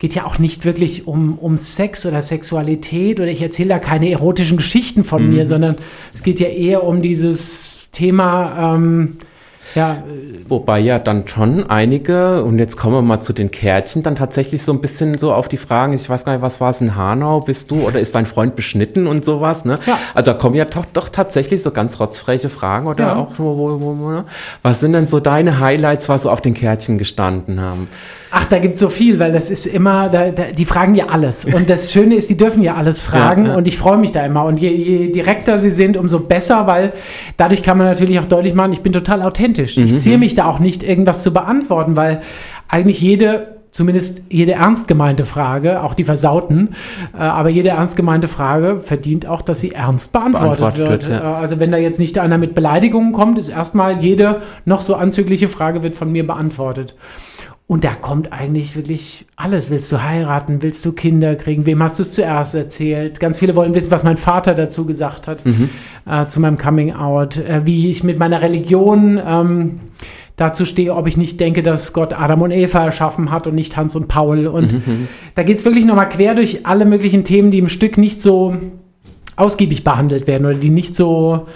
[0.00, 4.10] geht ja auch nicht wirklich um, um Sex oder Sexualität oder ich erzähle da keine
[4.10, 5.34] erotischen Geschichten von Mhm.
[5.34, 5.76] mir, sondern
[6.14, 9.16] es geht ja eher um dieses Thema, ähm,
[9.78, 10.02] ja,
[10.48, 14.62] Wobei ja dann schon einige, und jetzt kommen wir mal zu den Kärtchen, dann tatsächlich
[14.62, 16.96] so ein bisschen so auf die Fragen, ich weiß gar nicht, was war es in
[16.96, 19.78] Hanau, bist du oder ist dein Freund beschnitten und sowas, ne?
[19.86, 19.98] Ja.
[20.14, 23.16] Also da kommen ja doch, doch tatsächlich so ganz rotzfreche Fragen oder Ja.
[23.16, 24.24] auch, wo, wo, wo, ne?
[24.62, 27.86] Was sind denn so deine Highlights, was so auf den Kärtchen gestanden haben?
[28.30, 31.44] Ach, da gibt's so viel, weil das ist immer, da, da, die fragen ja alles.
[31.46, 33.56] Und das Schöne ist, die dürfen ja alles fragen Ja, ja.
[33.58, 34.44] und ich freue mich da immer.
[34.44, 36.92] Und je, je direkter sie sind, umso besser, weil
[37.36, 39.67] dadurch kann man natürlich auch deutlich machen, ich bin total authentisch.
[39.76, 42.20] Mhm, Ich ziehe mich da auch nicht, irgendwas zu beantworten, weil
[42.68, 46.70] eigentlich jede zumindest jede ernst gemeinte Frage, auch die versauten,
[47.14, 51.08] äh, aber jede ernst gemeinte Frage verdient auch, dass sie ernst beantwortet, Beantwortet wird.
[51.08, 51.32] wird, ja.
[51.32, 54.94] Äh, Also wenn da jetzt nicht einer mit Beleidigungen kommt, ist erstmal jede noch so
[54.96, 56.94] anzügliche Frage wird von mir beantwortet.
[57.68, 59.68] Und da kommt eigentlich wirklich alles.
[59.68, 60.62] Willst du heiraten?
[60.62, 61.66] Willst du Kinder kriegen?
[61.66, 63.20] Wem hast du es zuerst erzählt?
[63.20, 65.44] Ganz viele wollen wissen, was mein Vater dazu gesagt hat,
[66.06, 69.80] äh, zu meinem Coming Out, äh, wie ich mit meiner Religion ähm,
[70.36, 73.76] dazu stehe, ob ich nicht denke, dass Gott Adam und Eva erschaffen hat und nicht
[73.76, 74.46] Hans und Paul.
[74.46, 74.72] Und
[75.34, 78.56] da geht es wirklich nochmal quer durch alle möglichen Themen, die im Stück nicht so
[79.36, 81.46] ausgiebig behandelt werden oder die nicht so,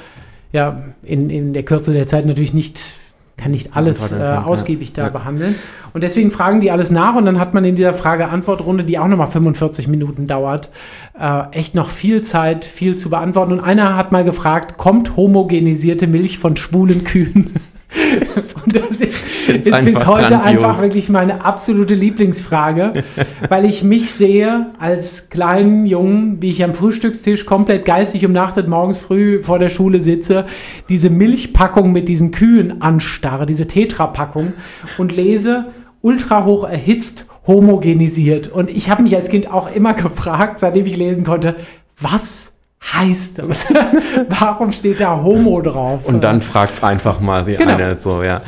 [0.53, 2.99] ja, in, in der Kürze der Zeit natürlich nicht,
[3.37, 5.09] kann nicht alles äh, ausgiebig da Ja.
[5.09, 5.57] behandeln.
[5.93, 9.09] Und deswegen fragen die alles nach und dann hat man in dieser Frage-Antwort-Runde, die auch
[9.09, 10.71] nochmal 45 Minuten dauert,
[11.19, 13.53] äh, echt noch viel Zeit, viel zu beantworten.
[13.53, 17.51] Und einer hat mal gefragt, kommt homogenisierte Milch von schwulen Kühen?
[18.73, 20.43] das ist, bis heute grandios.
[20.43, 23.05] einfach wirklich meine absolute Lieblingsfrage,
[23.49, 28.99] weil ich mich sehe als kleinen Jungen, wie ich am Frühstückstisch komplett geistig umnachtet morgens
[28.99, 30.47] früh vor der Schule sitze,
[30.89, 34.53] diese Milchpackung mit diesen Kühen anstarre, diese Tetra-Packung
[34.99, 35.67] und lese
[36.01, 38.49] ultra hoch erhitzt homogenisiert.
[38.49, 41.57] Und ich habe mich als Kind auch immer gefragt, seitdem ich lesen konnte,
[41.99, 42.52] was
[42.83, 43.67] heißt das?
[44.29, 46.05] Warum steht da Homo drauf?
[46.05, 47.75] Und dann fragt's einfach mal die Genau.
[47.75, 48.43] eine so, ja.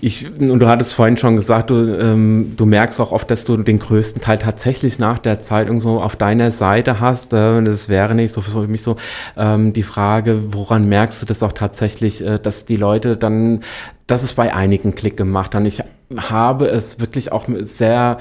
[0.00, 3.56] Ich, und du hattest vorhin schon gesagt, du, ähm, du merkst auch oft, dass du
[3.58, 7.32] den größten Teil tatsächlich nach der Zeitung so auf deiner Seite hast.
[7.32, 8.96] Äh, das wäre nicht so für mich so
[9.36, 13.60] ähm, die Frage, woran merkst du das auch tatsächlich, äh, dass die Leute dann,
[14.06, 15.66] dass es bei einigen Klick gemacht haben.
[15.66, 15.82] Ich
[16.16, 18.18] habe es wirklich auch sehr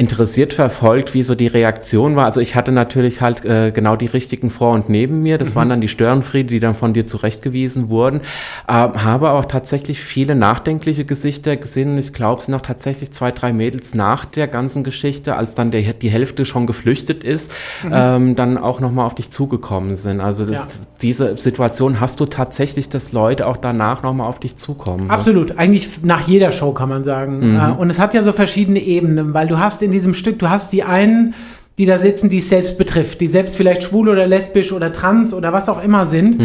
[0.00, 2.24] interessiert verfolgt, wie so die Reaktion war.
[2.24, 5.36] Also ich hatte natürlich halt äh, genau die richtigen vor und neben mir.
[5.36, 8.22] Das waren dann die Störenfriede, die dann von dir zurechtgewiesen wurden.
[8.66, 11.98] Ähm, habe auch tatsächlich viele nachdenkliche Gesichter gesehen.
[11.98, 15.70] Ich glaube, es sind noch tatsächlich zwei, drei Mädels nach der ganzen Geschichte, als dann
[15.70, 17.52] der, die Hälfte schon geflüchtet ist,
[17.84, 20.20] ähm, dann auch nochmal auf dich zugekommen sind.
[20.22, 20.66] Also das, Ja.
[21.02, 25.10] diese Situation hast du tatsächlich, dass Leute auch danach nochmal auf dich zukommen.
[25.10, 27.58] Absolut, eigentlich nach jeder Show kann man sagen.
[27.58, 30.50] Äh, Und es hat ja so verschiedene Ebenen, weil du hast in diesem Stück, du
[30.50, 31.34] hast die einen,
[31.78, 35.32] die da sitzen, die es selbst betrifft, die selbst vielleicht schwul oder lesbisch oder trans
[35.32, 36.38] oder was auch immer sind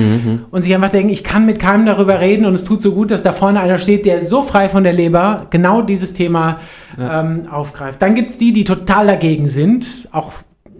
[0.50, 3.12] und sich einfach denken, ich kann mit keinem darüber reden und es tut so gut,
[3.12, 6.62] dass da vorne einer steht, der so frei von der Leber genau dieses Thema
[6.98, 8.02] ähm, aufgreift.
[8.02, 10.32] Dann gibt's die, die total dagegen sind, auch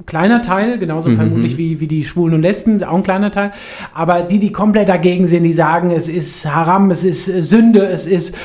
[0.06, 1.16] kleiner Teil, genauso Mhm.
[1.16, 3.52] vermutlich wie, wie die Schwulen und Lesben, auch ein kleiner Teil.
[3.94, 7.86] Aber die, die komplett dagegen sind, die sagen, es ist Haram, es ist äh, Sünde,
[7.88, 8.36] es ist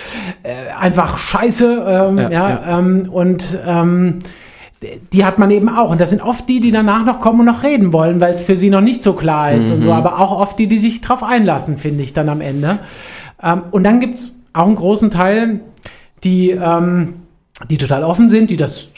[0.42, 1.84] äh, einfach Scheiße.
[1.86, 2.78] Ähm, Ja, ja, ja.
[2.78, 4.18] Ähm, und ähm,
[5.12, 5.90] die hat man eben auch.
[5.90, 8.42] Und das sind oft die, die danach noch kommen und noch reden wollen, weil es
[8.42, 9.74] für sie noch nicht so klar ist Mhm.
[9.74, 9.92] und so.
[9.92, 12.78] Aber auch oft die, die sich drauf einlassen, finde ich dann am Ende.
[13.42, 15.60] Ähm, und dann gibt es auch einen großen Teil,
[16.24, 17.14] die, ähm,
[17.68, 18.88] die total offen sind, die das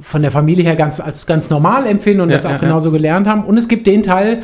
[0.00, 2.60] von der Familie her ganz, als ganz normal empfinden und Ja, das auch ja, ja.
[2.62, 3.44] genauso gelernt haben.
[3.44, 4.42] Und es gibt den Teil,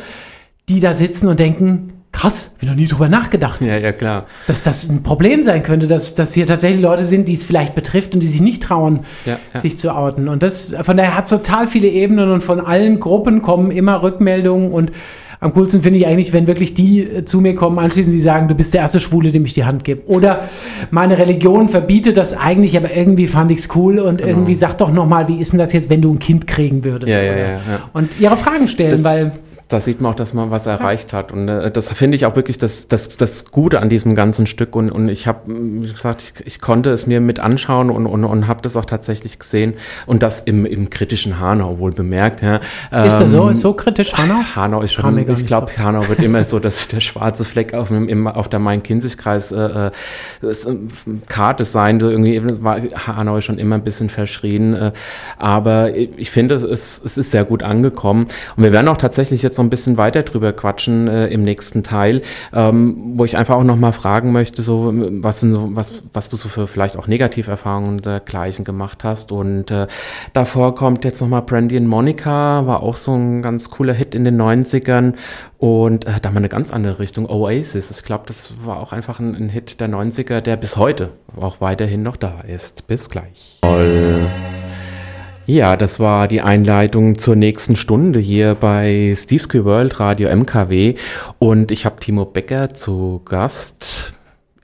[0.69, 4.25] die da sitzen und denken, krass, ich noch nie drüber nachgedacht Ja, ja, klar.
[4.47, 7.75] dass das ein Problem sein könnte, dass, dass hier tatsächlich Leute sind, die es vielleicht
[7.75, 9.59] betrifft und die sich nicht trauen, Ja, ja.
[9.59, 10.29] sich zu outen.
[10.29, 14.01] Und das, von daher hat es total viele Ebenen und von allen Gruppen kommen immer
[14.01, 14.91] Rückmeldungen und
[15.39, 18.47] am coolsten finde ich eigentlich, wenn wirklich die äh, zu mir kommen, anschließend die sagen,
[18.47, 20.01] du bist der erste Schwule, dem ich die Hand gebe.
[20.07, 20.47] Oder
[20.91, 24.91] meine Religion verbietet das eigentlich, aber irgendwie fand ich es cool und irgendwie sag doch
[24.91, 27.11] nochmal, wie ist denn das jetzt, wenn du ein Kind kriegen würdest?
[27.11, 27.61] Ja, ja, ja, ja.
[27.93, 29.31] Und ihre Fragen stellen, weil
[29.67, 31.31] da sieht man auch, dass man was erreicht hat.
[31.31, 34.75] Und äh, das finde ich auch wirklich das, das, das Gute an diesem ganzen Stück.
[34.75, 38.23] Und, und ich habe, wie gesagt, ich, ich konnte es mir mit anschauen und, und,
[38.23, 39.73] und habe das auch tatsächlich gesehen.
[40.05, 42.41] Und das im, im kritischen Hanau wohl bemerkt.
[42.41, 42.59] Ja.
[43.03, 44.41] ist das so, Ähm, so kritisch, Hanau?
[44.55, 45.83] Hanau ist schon, ich glaube, so.
[45.83, 49.89] Hanau wird immer so, dass der schwarze Fleck auf, dem, im, auf der Main-Kinzig-Kreis äh,
[50.43, 51.99] äh, äh, sein.
[51.99, 54.75] So irgendwie war Hanau ist schon immer ein bisschen verschrien.
[54.75, 54.91] Äh,
[55.39, 58.27] aber ich finde, es es ist sehr gut angekommen.
[58.55, 61.83] Und wir werden auch tatsächlich jetzt noch ein bisschen weiter drüber quatschen äh, im nächsten
[61.83, 62.21] Teil,
[62.53, 66.29] ähm, wo ich einfach auch noch mal fragen möchte, so was, sind so, was, was
[66.29, 69.31] du so für vielleicht auch Negativerfahrungen dergleichen gemacht hast.
[69.31, 69.87] Und äh,
[70.33, 74.15] davor kommt jetzt noch mal Brandy and Monica, war auch so ein ganz cooler Hit
[74.15, 75.13] in den 90ern.
[75.57, 77.89] Und äh, da mal eine ganz andere Richtung, Oasis.
[77.89, 81.61] Ich glaube, das war auch einfach ein, ein Hit der 90er, der bis heute auch
[81.61, 82.87] weiterhin noch da ist.
[82.87, 83.59] Bis gleich.
[85.47, 90.95] Ja, das war die Einleitung zur nächsten Stunde hier bei Steve's World Radio MKW.
[91.37, 94.14] Und ich habe Timo Becker zu Gast.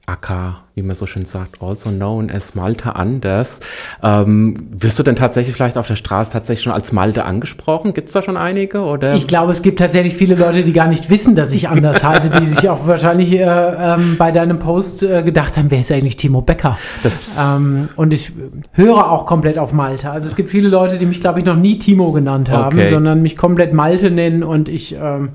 [0.08, 3.60] Aka, wie man so schön sagt, also known as Malte Anders.
[4.04, 7.94] Ähm, wirst du denn tatsächlich vielleicht auf der Straße tatsächlich schon als Malte angesprochen?
[7.94, 8.82] Gibt es da schon einige?
[8.82, 9.14] Oder?
[9.14, 12.30] Ich glaube, es gibt tatsächlich viele Leute, die gar nicht wissen, dass ich anders heiße,
[12.32, 16.18] die sich auch wahrscheinlich äh, ähm, bei deinem Post äh, gedacht haben, wer ist eigentlich
[16.18, 16.78] Timo Becker?
[17.04, 18.34] Das- ähm, und ich
[18.74, 20.10] höre auch komplett auf Malte.
[20.10, 22.90] Also es gibt viele Leute, die mich, glaube ich, noch nie Timo genannt haben, Okay.
[22.90, 25.30] sondern mich komplett Malte nennen und ich ähm,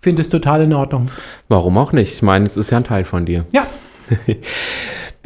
[0.00, 1.08] finde es total in Ordnung.
[1.48, 2.14] Warum auch nicht?
[2.14, 3.44] Ich meine, es ist ja ein Teil von dir.
[3.52, 3.66] Ja,
[4.08, 4.40] 嘿 嘿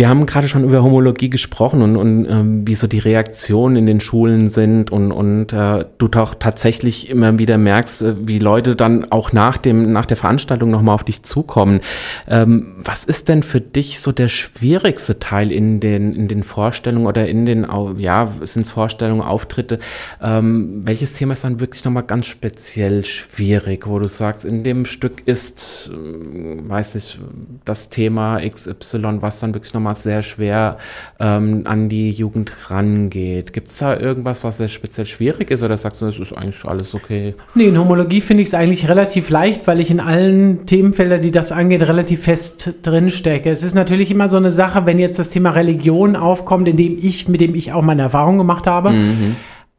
[0.01, 3.85] Wir haben gerade schon über Homologie gesprochen und, und ähm, wie so die Reaktionen in
[3.85, 8.77] den Schulen sind und, und äh, du doch tatsächlich immer wieder merkst, äh, wie Leute
[8.77, 11.81] dann auch nach dem nach der Veranstaltung nochmal auf dich zukommen.
[12.27, 17.07] Ähm, was ist denn für dich so der schwierigste Teil in den in den Vorstellungen
[17.07, 17.67] oder in den
[17.99, 19.81] ja sind es Vorstellungen Auftritte?
[20.23, 24.87] Ähm, welches Thema ist dann wirklich nochmal ganz speziell schwierig, wo du sagst, in dem
[24.87, 27.19] Stück ist, ähm, weiß ich,
[27.67, 30.77] das Thema XY, was dann wirklich nochmal sehr schwer
[31.19, 33.53] ähm, an die Jugend rangeht.
[33.53, 36.65] Gibt es da irgendwas, was sehr speziell schwierig ist oder sagst du, das ist eigentlich
[36.65, 37.35] alles okay?
[37.55, 41.31] Nee, in Homologie finde ich es eigentlich relativ leicht, weil ich in allen Themenfeldern, die
[41.31, 43.51] das angeht, relativ fest drin stecke.
[43.51, 46.99] Es ist natürlich immer so eine Sache, wenn jetzt das Thema Religion aufkommt, in dem
[47.01, 48.91] ich, mit dem ich auch meine Erfahrungen gemacht habe.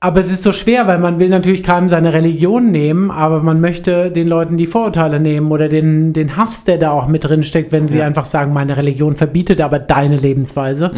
[0.03, 3.61] Aber es ist so schwer, weil man will natürlich keinem seine Religion nehmen, aber man
[3.61, 7.43] möchte den Leuten die Vorurteile nehmen oder den, den Hass, der da auch mit drin
[7.43, 8.07] steckt, wenn sie Ja.
[8.07, 10.89] einfach sagen, meine Religion verbietet aber deine Lebensweise.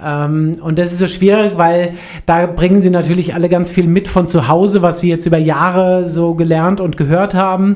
[0.00, 1.94] Ähm, und das ist so schwierig, weil
[2.26, 5.38] da bringen sie natürlich alle ganz viel mit von zu Hause, was sie jetzt über
[5.38, 7.74] Jahre so gelernt und gehört haben.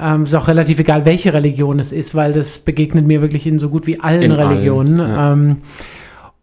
[0.00, 3.58] Ähm, ist auch relativ egal, welche Religion es ist, weil das begegnet mir wirklich in
[3.58, 4.98] so gut wie allen In allen, Religionen.
[5.00, 5.32] ja.
[5.32, 5.56] Ähm,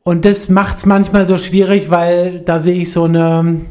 [0.07, 3.61] und das macht es manchmal so schwierig, weil da sehe ich so eine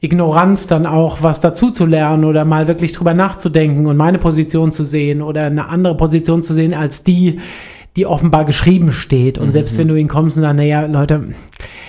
[0.00, 4.70] Ignoranz dann auch, was dazu zu lernen oder mal wirklich drüber nachzudenken und meine Position
[4.72, 7.40] zu sehen oder eine andere Position zu sehen als die,
[7.96, 9.38] die offenbar geschrieben steht.
[9.38, 11.28] Und selbst wenn du ihn kommst und sagst, naja, Leute,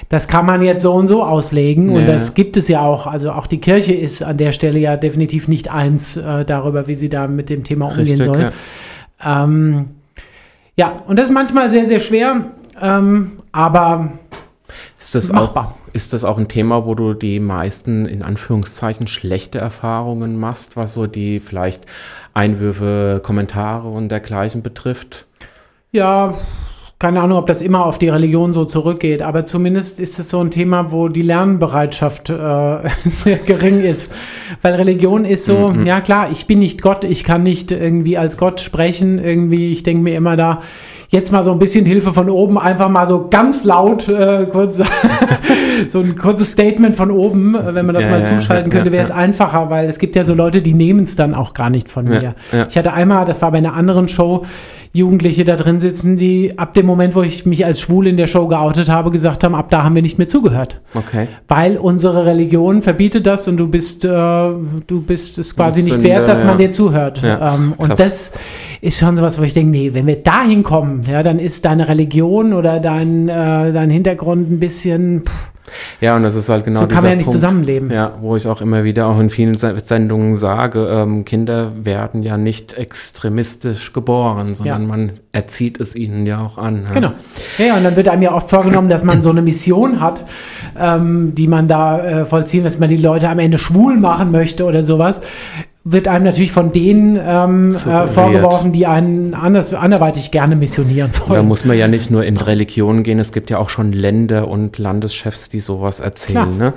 [0.08, 2.08] das kann man jetzt so und so auslegen und Ja.
[2.08, 3.06] das gibt es ja auch.
[3.08, 6.96] Also auch die Kirche ist an der Stelle ja definitiv nicht eins äh, darüber, wie
[6.96, 8.40] sie da mit dem Thema umgehen Richtig, soll.
[9.22, 9.44] ja.
[9.44, 9.86] Ähm,
[10.78, 12.46] ja, und das ist manchmal sehr, sehr schwer,
[12.82, 14.12] ähm, aber
[14.98, 15.76] Ist das, Machbar.
[15.76, 20.78] auch, ist das auch ein Thema, wo du die meisten, in Anführungszeichen, schlechte Erfahrungen machst,
[20.78, 21.86] was so die vielleicht
[22.34, 25.26] Einwürfe, Kommentare und dergleichen betrifft?
[25.92, 26.36] ja,
[27.00, 30.42] keine Ahnung, ob das immer auf die Religion so zurückgeht, aber zumindest ist es so
[30.42, 32.34] ein Thema, wo die Lernbereitschaft äh,
[33.06, 34.12] sehr gering ist.
[34.62, 38.36] Weil Religion ist so, ja klar, ich bin nicht Gott, ich kann nicht irgendwie als
[38.36, 40.62] Gott sprechen, irgendwie, ich denke mir immer da,
[41.10, 44.78] jetzt mal so ein bisschen Hilfe von oben, einfach mal so ganz laut äh, kurz
[45.90, 48.92] so ein kurzes Statement von oben, äh, wenn man das Ja, mal zuschalten ja, könnte,
[48.92, 51.70] wäre es einfacher, weil es gibt ja so Leute, die nehmen es dann auch gar
[51.70, 52.36] nicht von mir.
[52.68, 54.46] Ich hatte einmal, das war bei einer anderen Show,
[54.92, 58.26] Jugendliche da drin sitzen, die ab dem Moment, wo ich mich als schwul in der
[58.26, 60.82] Show geoutet habe, gesagt haben, ab da haben wir nicht mehr zugehört.
[60.96, 61.28] Okay.
[61.48, 66.28] Weil unsere Religion verbietet das und du bist, äh, du bist es quasi nicht wert,
[66.28, 66.68] dass man ja.
[66.68, 67.22] dir zuhört.
[67.22, 68.32] Ja, ähm, und das
[68.82, 71.88] ist schon sowas, wo ich denke, nee, wenn wir dahin kommen, ja, dann ist deine
[71.88, 75.52] Religion oder dein, äh, dein Hintergrund ein bisschen, pff,
[76.02, 77.92] Ja, und das ist halt genau so kann man ja nicht Punkt, zusammenleben.
[77.92, 82.24] Ja, wo ich auch immer wieder auch in vielen Se- Sendungen sage, ähm, Kinder werden
[82.24, 84.88] ja nicht extremistisch geboren, sondern Ja.
[84.88, 86.84] man erzieht es ihnen ja auch an.
[86.88, 86.94] Ja.
[86.94, 87.12] Genau.
[87.58, 90.26] Ja, und dann wird einem ja oft vorgenommen, dass man so eine Mission hat,
[90.80, 94.66] ähm, die man da äh, vollziehen, dass man die Leute am Ende schwul machen möchte
[94.66, 95.22] oder sowas.
[95.86, 101.30] Wird einem natürlich von denen ähm, äh, vorgeworfen, die einen anders, anderweitig gerne missionieren Da
[101.30, 101.48] wollen.
[101.48, 104.78] muss man ja nicht nur in Religion gehen, es gibt ja auch schon Länder und
[104.78, 106.58] Landeschefs, die sowas erzählen.
[106.58, 106.74] Ne?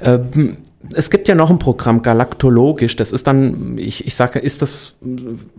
[0.00, 0.58] Ähm,
[0.92, 4.94] es gibt ja noch ein Programm, Galaktologisch, das ist dann, ich, ich sage, ist das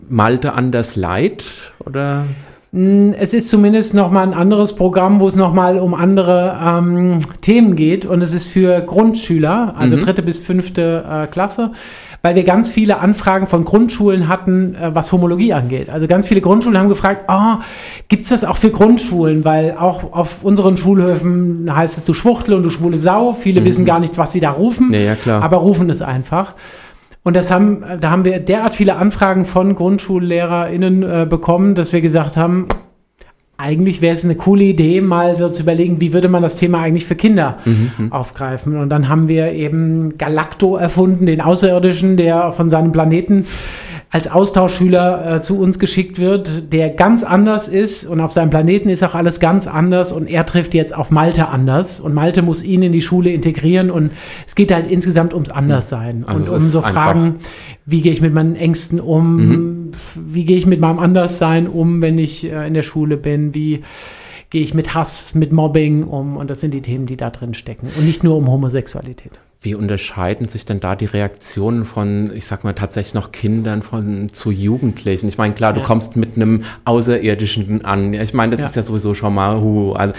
[0.10, 2.26] Malte anders Light oder?
[2.74, 8.06] Es ist zumindest nochmal ein anderes Programm, wo es nochmal um andere ähm, Themen geht.
[8.06, 11.72] Und es ist für Grundschüler, also dritte bis fünfte äh, Klasse,
[12.22, 15.90] weil wir ganz viele Anfragen von Grundschulen hatten, äh, was Homologie angeht.
[15.90, 17.62] Also ganz viele Grundschulen haben gefragt, oh,
[18.08, 19.46] gibt es das auch für Grundschulen?
[19.46, 23.34] Weil auch auf unseren Schulhöfen heißt es, du Schwuchtel und du schwule Sau.
[23.34, 25.42] Viele wissen gar nicht, was sie da rufen, Ja, ja, klar.
[25.44, 26.54] aber rufen es einfach.
[27.24, 32.00] Und das haben, da haben wir derart viele Anfragen von GrundschullehrerInnen äh, bekommen, dass wir
[32.02, 32.68] gesagt haben,
[33.58, 36.80] eigentlich wäre es eine coole Idee, mal so zu überlegen, wie würde man das Thema
[36.82, 37.58] eigentlich für Kinder
[38.12, 38.78] aufgreifen.
[38.78, 43.46] Und dann haben wir eben Galacto erfunden, den Außerirdischen, der von seinem Planeten
[44.10, 48.06] als Austauschschüler äh, zu uns geschickt wird, der ganz anders ist.
[48.06, 50.12] Und auf seinem Planeten ist auch alles ganz anders.
[50.12, 52.00] Und er trifft jetzt auf Malte anders.
[52.00, 53.92] Und Malte muss ihn in die Schule integrieren.
[53.92, 54.12] Und
[54.46, 56.24] es geht halt insgesamt ums Anderssein.
[56.26, 57.36] Also und um so Fragen,
[57.86, 59.77] wie gehe ich mit meinen Ängsten um,
[60.16, 63.84] wie gehe ich mit meinem Anderssein um, wenn ich äh, in der Schule bin, wie
[64.50, 66.38] gehe ich mit Hass, mit Mobbing um?
[66.38, 67.90] Und das sind die Themen, die da drin stecken.
[67.98, 69.32] Und nicht nur um Homosexualität.
[69.68, 74.30] Wie unterscheiden sich denn da die Reaktionen von, ich sag mal, tatsächlich noch Kindern von
[74.32, 75.28] zu Jugendlichen?
[75.28, 75.86] Ich meine, klar, du Ja.
[75.86, 78.14] kommst mit einem Außerirdischen an.
[78.14, 78.66] Ich meine, das Ja.
[78.68, 80.14] ist ja sowieso schon mal, hu, also,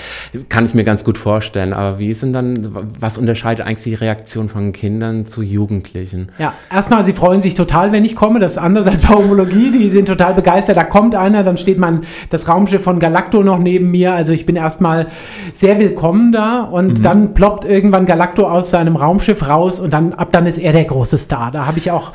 [0.50, 1.72] kann ich mir ganz gut vorstellen.
[1.72, 6.28] Aber wie sind dann, was unterscheidet eigentlich die Reaktion von Kindern zu Jugendlichen?
[6.38, 8.40] Ja, erstmal, sie freuen sich total, wenn ich komme.
[8.40, 9.70] Das ist anders als bei Homologie.
[9.70, 10.76] Die sind total begeistert.
[10.76, 14.12] Da kommt einer, dann steht man das Raumschiff von Galacto noch neben mir.
[14.12, 15.06] Also ich bin erstmal
[15.54, 16.64] sehr willkommen da.
[16.64, 20.72] Und dann ploppt irgendwann Galacto aus seinem Raumschiff raus und dann ab dann ist er
[20.72, 21.50] der große Star.
[21.52, 22.12] Da habe ich auch,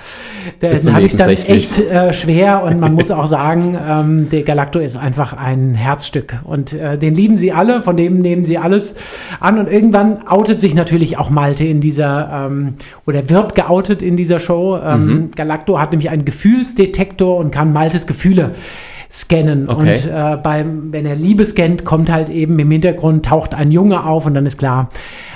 [0.60, 4.80] da habe ich dann echt äh, schwer und man muss auch sagen, ähm, der Galacto
[4.80, 8.96] ist einfach ein Herzstück und äh, den lieben sie alle, von dem nehmen sie alles
[9.40, 12.74] an und irgendwann outet sich natürlich auch Malte in dieser ähm,
[13.06, 14.78] oder wird geoutet in dieser Show.
[14.84, 15.32] Ähm, Mhm.
[15.36, 18.52] Galacto hat nämlich einen Gefühlsdetektor und kann Maltes Gefühle
[19.12, 19.92] scannen Okay.
[19.92, 24.06] und äh, beim, wenn er Liebe scannt, kommt halt eben im Hintergrund taucht ein Junge
[24.06, 24.90] auf und dann ist klar,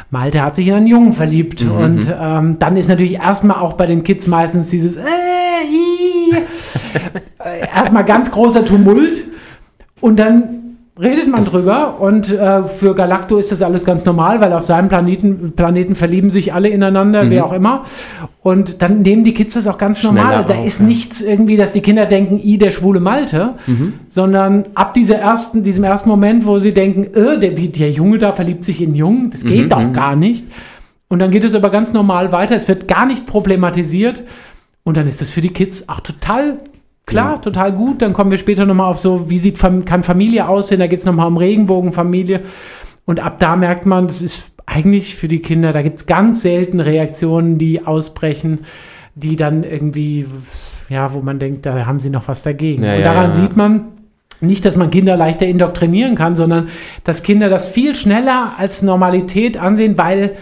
[0.09, 1.63] Malte hat sich in einen Jungen verliebt.
[1.63, 1.71] Mhm.
[1.71, 5.03] und ähm, dann ist natürlich erstmal auch bei den Kids meistens dieses äh,
[5.71, 6.37] ii,
[7.43, 9.23] äh, erstmal ganz großer Tumult.
[9.99, 10.66] Und dann
[10.99, 14.89] redet man drüber und äh, für Galacto ist das alles ganz normal, weil auf seinem
[14.89, 17.83] Planeten, Planeten verlieben sich alle ineinander, wer auch immer.
[18.41, 20.07] Und dann nehmen die Kids das auch ganz Mhm.
[20.09, 20.45] Schneller normal.
[20.47, 20.85] Da auf, ist ja.
[20.85, 23.93] nichts irgendwie, dass die Kinder denken, i, der schwule Malte, Mhm.
[24.07, 28.31] sondern ab dieser ersten, diesem ersten Moment, wo sie denken, äh, der, der Junge da
[28.31, 30.45] verliebt sich in Jungen, das Mhm, geht doch gar nicht.
[31.09, 32.55] Und dann geht es aber ganz normal weiter.
[32.55, 34.23] Es wird gar nicht problematisiert.
[34.83, 36.59] Und dann ist das für die Kids auch total
[37.07, 38.03] klar, total gut.
[38.03, 40.79] Dann kommen wir später nochmal auf so, wie sieht, kann Familie aussehen?
[40.79, 42.41] Da geht es nochmal um Regenbogenfamilie.
[43.05, 46.41] Und ab da merkt man, das ist eigentlich für die Kinder, da gibt es ganz
[46.41, 48.65] selten Reaktionen, die ausbrechen,
[49.15, 50.27] die dann irgendwie,
[50.89, 52.83] ja, wo man denkt, da haben sie noch was dagegen.
[52.83, 53.31] Ja, Und ja, daran ja.
[53.31, 53.87] sieht man,
[54.39, 56.69] nicht, dass man Kinder leichter indoktrinieren kann, sondern
[57.03, 60.33] dass Kinder das viel schneller als Normalität ansehen, weil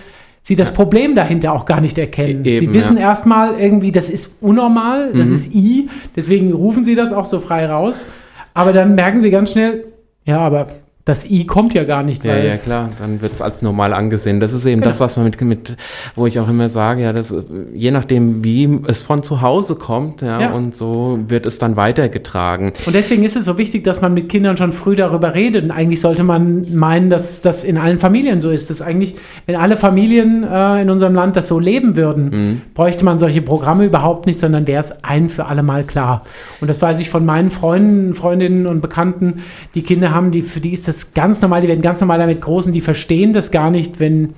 [0.48, 2.46] sie das Problem dahinter auch gar nicht erkennen.
[2.46, 3.10] E- eben, sie wissen ja.
[3.10, 5.34] erstmal irgendwie, das ist unnormal, das Mhm.
[5.34, 8.06] ist I, deswegen rufen sie das auch so frei raus.
[8.54, 9.86] Aber dann merken sie ganz schnell,
[10.24, 10.68] ja, aber
[11.06, 13.94] das I kommt ja gar nicht, Ja, weil ja, klar, dann wird es als normal
[13.94, 14.39] angesehen.
[14.39, 14.89] Das ist eben Genau.
[14.89, 15.78] das, was man mit, mit,
[16.15, 17.34] wo ich auch immer sage, ja, das,
[17.76, 20.52] je nachdem, wie es von zu Hause kommt, ja, Ja.
[20.54, 22.74] und so wird es dann weitergetragen.
[22.88, 25.63] Und deswegen ist es so wichtig, dass man mit Kindern schon früh darüber redet.
[25.65, 28.72] Und eigentlich sollte man meinen, dass das in allen Familien so ist.
[28.72, 29.13] Dass eigentlich,
[29.46, 33.86] wenn alle Familien äh, in unserem Land das so leben würden, bräuchte man solche Programme
[33.86, 36.24] überhaupt nicht, sondern wäre es ein für alle Mal klar.
[36.62, 39.43] Und das weiß ich von meinen Freunden, Freundinnen und Bekannten,
[39.76, 42.41] die Kinder haben, die, für die ist das ganz normal, die werden ganz normal damit
[42.41, 44.34] groß und die verstehen das gar nicht, wenn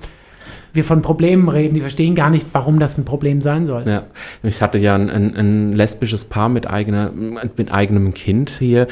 [0.72, 1.74] wir von Problemen reden.
[1.74, 3.84] Die verstehen gar nicht, warum das ein Problem sein soll.
[3.86, 4.04] Ja,
[4.42, 8.86] ich hatte ja ein, ein, ein lesbisches Paar mit, eigener, mit eigenem Kind hier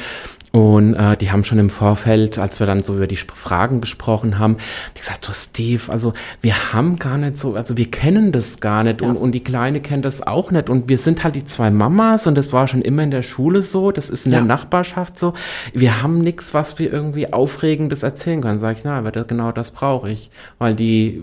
[0.51, 4.39] und äh, die haben schon im Vorfeld, als wir dann so über die Fragen gesprochen
[4.39, 4.57] haben,
[4.95, 9.01] gesagt, du Steve, also wir haben gar nicht so, also wir kennen das gar nicht
[9.01, 9.07] ja.
[9.07, 10.69] und, und die Kleine kennt das auch nicht.
[10.69, 13.61] Und wir sind halt die zwei Mamas und das war schon immer in der Schule
[13.61, 14.39] so, das ist in ja.
[14.39, 15.33] der Nachbarschaft so.
[15.73, 18.59] Wir haben nichts, was wir irgendwie Aufregendes erzählen können.
[18.59, 20.29] Sag ich, na, aber das, genau das brauche ich.
[20.59, 21.21] Weil die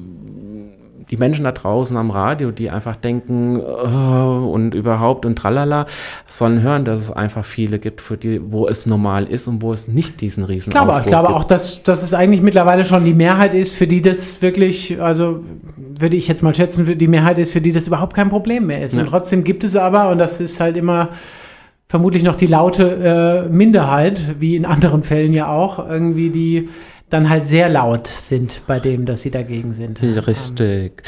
[1.14, 5.86] die Menschen da draußen am Radio, die einfach denken oh, und überhaupt und tralala,
[6.26, 9.72] sollen hören, dass es einfach viele gibt, für die, wo es normal ist und wo
[9.72, 13.04] es nicht diesen riesen Ich glaube, ich glaube auch, dass, dass es eigentlich mittlerweile schon
[13.04, 15.44] die Mehrheit ist, für die das wirklich, also
[15.76, 18.66] würde ich jetzt mal schätzen, für die Mehrheit ist, für die das überhaupt kein Problem
[18.66, 18.96] mehr ist.
[18.96, 19.02] Ja.
[19.02, 21.10] Und trotzdem gibt es aber, und das ist halt immer
[21.86, 26.70] vermutlich noch die laute äh, Minderheit, wie in anderen Fällen ja auch, irgendwie die
[27.10, 30.02] dann halt sehr laut sind bei dem, dass sie dagegen sind.
[30.02, 31.02] Richtig.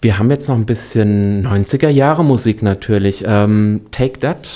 [0.00, 3.24] Wir haben jetzt noch ein bisschen 90er Jahre Musik natürlich.
[3.26, 4.48] Ähm, Take That.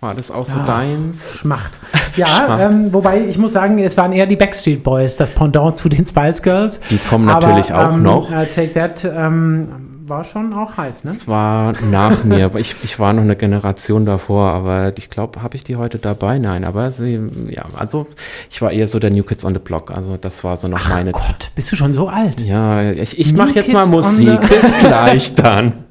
[0.00, 1.38] War das auch so oh, deins?
[1.38, 1.80] Schmacht.
[2.16, 2.60] Ja, Schmacht.
[2.60, 6.06] Ähm, wobei ich muss sagen, es waren eher die Backstreet Boys, das Pendant zu den
[6.06, 6.78] Spice Girls.
[6.88, 8.30] Die kommen natürlich Aber, auch ähm, noch.
[8.30, 11.12] Uh, Take That ähm, war schon auch heiß, ne?
[11.12, 15.42] Es war nach mir, aber ich, ich war noch eine Generation davor, aber ich glaube,
[15.42, 16.38] habe ich die heute dabei?
[16.38, 18.06] Nein, aber sie, ja, also
[18.50, 20.80] ich war eher so der New Kids on the Block, also das war so noch
[20.84, 22.42] Ach meine Gott, bist du schon so alt?
[22.42, 25.83] Ja, ich, ich mache jetzt mal Musik, bis gleich dann.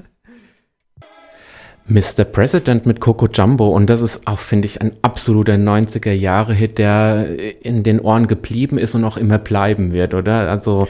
[1.86, 2.24] Mr.
[2.24, 7.28] President mit Coco Jumbo und das ist auch, finde ich, ein absoluter 90er-Jahre-Hit, der
[7.62, 10.50] in den Ohren geblieben ist und auch immer bleiben wird, oder?
[10.50, 10.88] Also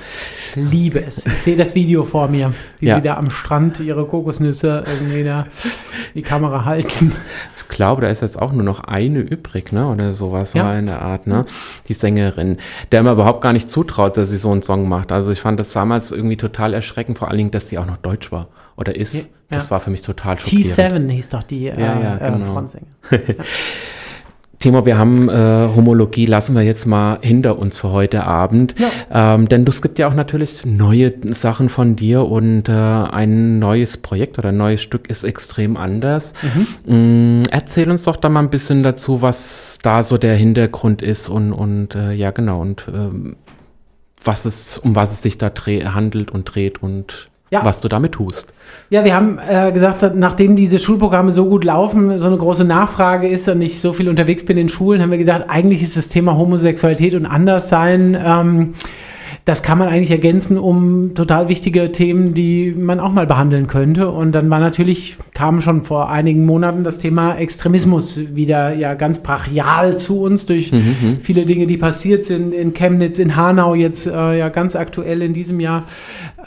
[0.56, 1.26] ich liebe es.
[1.26, 2.96] Ich sehe das Video vor mir, wie ja.
[2.96, 5.48] sie da am Strand ihre Kokosnüsse irgendwie da
[6.14, 7.12] die Kamera halten.
[7.58, 9.88] Ich glaube, da ist jetzt auch nur noch eine übrig, ne?
[9.88, 10.64] Oder sowas ja.
[10.64, 11.46] war in der Art, ne?
[11.88, 12.58] Die Sängerin,
[12.92, 15.12] der mir überhaupt gar nicht zutraut, dass sie so einen Song macht.
[15.12, 17.98] Also ich fand das damals irgendwie total erschreckend, vor allen Dingen, dass sie auch noch
[17.98, 19.14] deutsch war oder ist.
[19.14, 20.66] Ja, das war für mich total schockierend.
[20.66, 22.54] T7 hieß doch die äh, ja, ja, äh, genau.
[22.54, 22.88] Frontsänger.
[24.64, 25.34] Timo, wir haben äh,
[25.76, 28.76] Homologie, lassen wir jetzt mal hinter uns für heute Abend.
[28.80, 29.36] Ja.
[29.36, 33.98] Ähm, denn es gibt ja auch natürlich neue Sachen von dir und äh, ein neues
[33.98, 36.34] Projekt oder ein neues Stück ist extrem anders.
[36.88, 37.40] Mhm.
[37.40, 41.28] Mm, erzähl uns doch da mal ein bisschen dazu, was da so der Hintergrund ist
[41.28, 43.36] und, und äh, ja genau und ähm,
[44.24, 47.66] was es, um was es sich da handelt und dreht und ja.
[47.66, 48.52] was du damit tust.
[48.90, 53.28] Ja, wir haben äh, gesagt, nachdem diese Schulprogramme so gut laufen, so eine große Nachfrage
[53.28, 56.10] ist und ich so viel unterwegs bin in Schulen, haben wir gesagt, eigentlich ist das
[56.10, 58.74] Thema Homosexualität und Anderssein ähm,
[59.46, 64.10] das kann man eigentlich ergänzen um total wichtige Themen, die man auch mal behandeln könnte.
[64.10, 69.20] Und dann war natürlich, kam schon vor einigen Monaten das Thema Extremismus wieder ja ganz
[69.20, 70.78] brachial zu uns durch mhm.
[70.78, 71.18] mhm.
[71.20, 75.34] viele Dinge, die passiert sind in Chemnitz, in Hanau, jetzt äh, ja ganz aktuell in
[75.34, 75.88] diesem Jahr.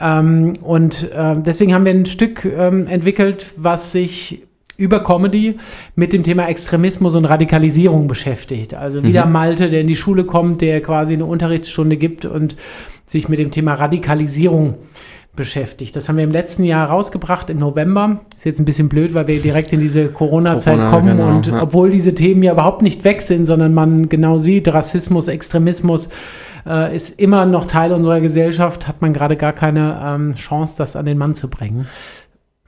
[0.01, 4.46] Ähm, und äh, deswegen haben wir ein Stück ähm, entwickelt, was sich
[4.77, 5.59] über Comedy
[5.95, 8.75] mit dem Thema Extremismus und Radikalisierung beschäftigt.
[8.75, 9.33] Also wieder mhm.
[9.33, 12.57] Malte, der in die Schule kommt, der quasi eine Unterrichtsstunde gibt und
[13.05, 14.75] sich mit dem Thema Radikalisierung
[15.37, 15.95] beschäftigt.
[15.95, 18.21] Das haben wir im letzten Jahr rausgebracht im November.
[18.35, 21.47] Ist jetzt ein bisschen blöd, weil wir direkt in diese Corona-Zeit Corona, kommen genau, und
[21.47, 21.63] ja.
[21.63, 26.09] obwohl diese Themen ja überhaupt nicht weg sind, sondern man genau sieht, Rassismus, Extremismus
[26.67, 30.97] äh, ist immer noch Teil unserer Gesellschaft, hat man gerade gar keine ähm, Chance, das
[30.97, 31.87] an den Mann zu bringen.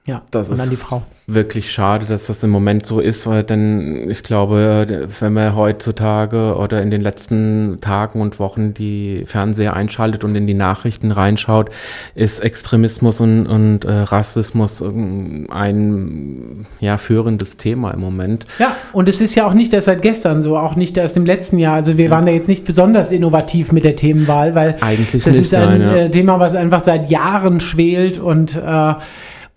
[0.09, 3.45] Ja, das und an die Frau wirklich schade, dass das im Moment so ist, weil
[3.45, 9.77] denn ich glaube, wenn man heutzutage oder in den letzten Tagen und Wochen die Fernseher
[9.77, 11.69] einschaltet und in die Nachrichten reinschaut,
[12.15, 18.47] ist Extremismus und, und äh, Rassismus ein ja, führendes Thema im Moment.
[18.59, 21.27] Ja, und es ist ja auch nicht erst seit gestern so, auch nicht erst im
[21.27, 21.75] letzten Jahr.
[21.75, 22.11] Also wir ja.
[22.11, 25.69] waren da jetzt nicht besonders innovativ mit der Themenwahl, weil Eigentlich das nicht, ist ein
[25.69, 25.97] nein, ja.
[25.97, 28.95] Äh, Thema, was einfach seit Jahren schwelt und äh,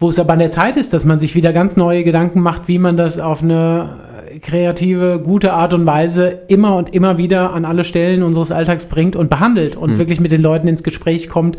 [0.02, 2.68] wo es aber an der Zeit ist, dass man sich wieder ganz neue Gedanken macht,
[2.68, 3.97] wie man das auf eine
[4.41, 9.16] kreative, gute Art und Weise immer und immer wieder an alle Stellen unseres Alltags bringt
[9.16, 9.97] und behandelt und mhm.
[9.99, 11.58] wirklich mit den Leuten ins Gespräch kommt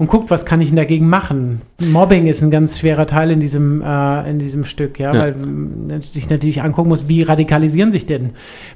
[0.00, 1.60] und guckt, was kann ich denn dagegen machen.
[1.78, 5.20] Mobbing ist ein ganz schwerer Teil in diesem, äh, in diesem Stück, ja, ja.
[5.20, 8.30] weil man sich natürlich angucken muss, wie radikalisieren sich denn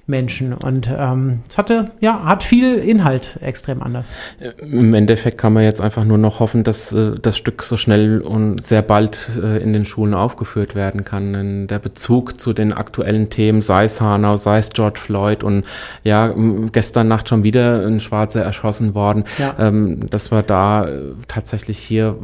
[0.07, 0.53] Menschen.
[0.53, 4.15] Und ähm, es hatte, ja, hat viel Inhalt extrem anders.
[4.61, 8.21] Im Endeffekt kann man jetzt einfach nur noch hoffen, dass äh, das Stück so schnell
[8.21, 11.33] und sehr bald äh, in den Schulen aufgeführt werden kann.
[11.33, 15.65] Denn der Bezug zu den aktuellen Themen, sei es Hanau, sei es George Floyd und
[16.03, 16.35] ja,
[16.71, 19.55] gestern Nacht schon wieder ein Schwarzer erschossen worden, ja.
[19.59, 22.19] ähm, dass wir da äh, tatsächlich hier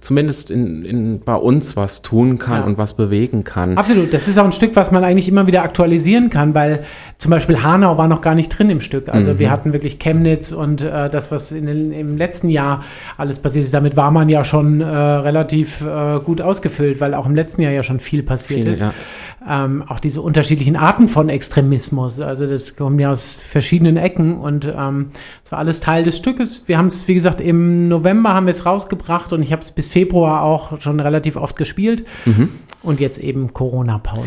[0.00, 2.64] zumindest in, in, bei uns was tun kann ja.
[2.64, 3.76] und was bewegen kann.
[3.78, 6.84] Absolut, das ist auch ein Stück, was man eigentlich immer wieder aktualisieren kann, weil
[7.18, 9.08] zum Beispiel Hanau war noch gar nicht drin im Stück.
[9.08, 9.38] Also mhm.
[9.38, 12.84] wir hatten wirklich Chemnitz und äh, das, was in den, im letzten Jahr
[13.16, 17.26] alles passiert ist, damit war man ja schon äh, relativ äh, gut ausgefüllt, weil auch
[17.26, 18.80] im letzten Jahr ja schon viel passiert viel, ist.
[18.80, 18.92] Ja.
[19.48, 24.66] Ähm, auch diese unterschiedlichen Arten von Extremismus, also das kommt ja aus verschiedenen Ecken und
[24.66, 25.10] ähm,
[25.52, 26.66] war alles Teil des Stückes.
[26.66, 29.70] Wir haben es, wie gesagt, im November haben wir es rausgebracht und ich habe es
[29.70, 32.04] bis Februar auch schon relativ oft gespielt.
[32.24, 32.50] Mhm.
[32.82, 34.26] Und jetzt eben Corona-Pause.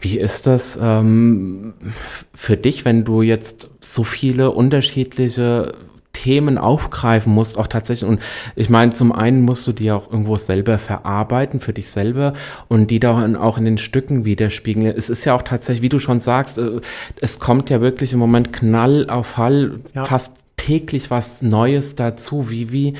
[0.00, 1.74] Wie ist das ähm,
[2.34, 5.74] für dich, wenn du jetzt so viele unterschiedliche
[6.14, 8.08] Themen aufgreifen musst, auch tatsächlich.
[8.08, 8.22] Und
[8.56, 12.32] ich meine, zum einen musst du die auch irgendwo selber verarbeiten für dich selber
[12.68, 14.86] und die dann auch in den Stücken widerspiegeln.
[14.96, 16.80] Es ist ja auch tatsächlich, wie du schon sagst, äh,
[17.20, 20.04] es kommt ja wirklich im Moment Knall auf Fall, ja.
[20.04, 22.48] fast täglich was Neues dazu.
[22.48, 22.94] Wie, wie,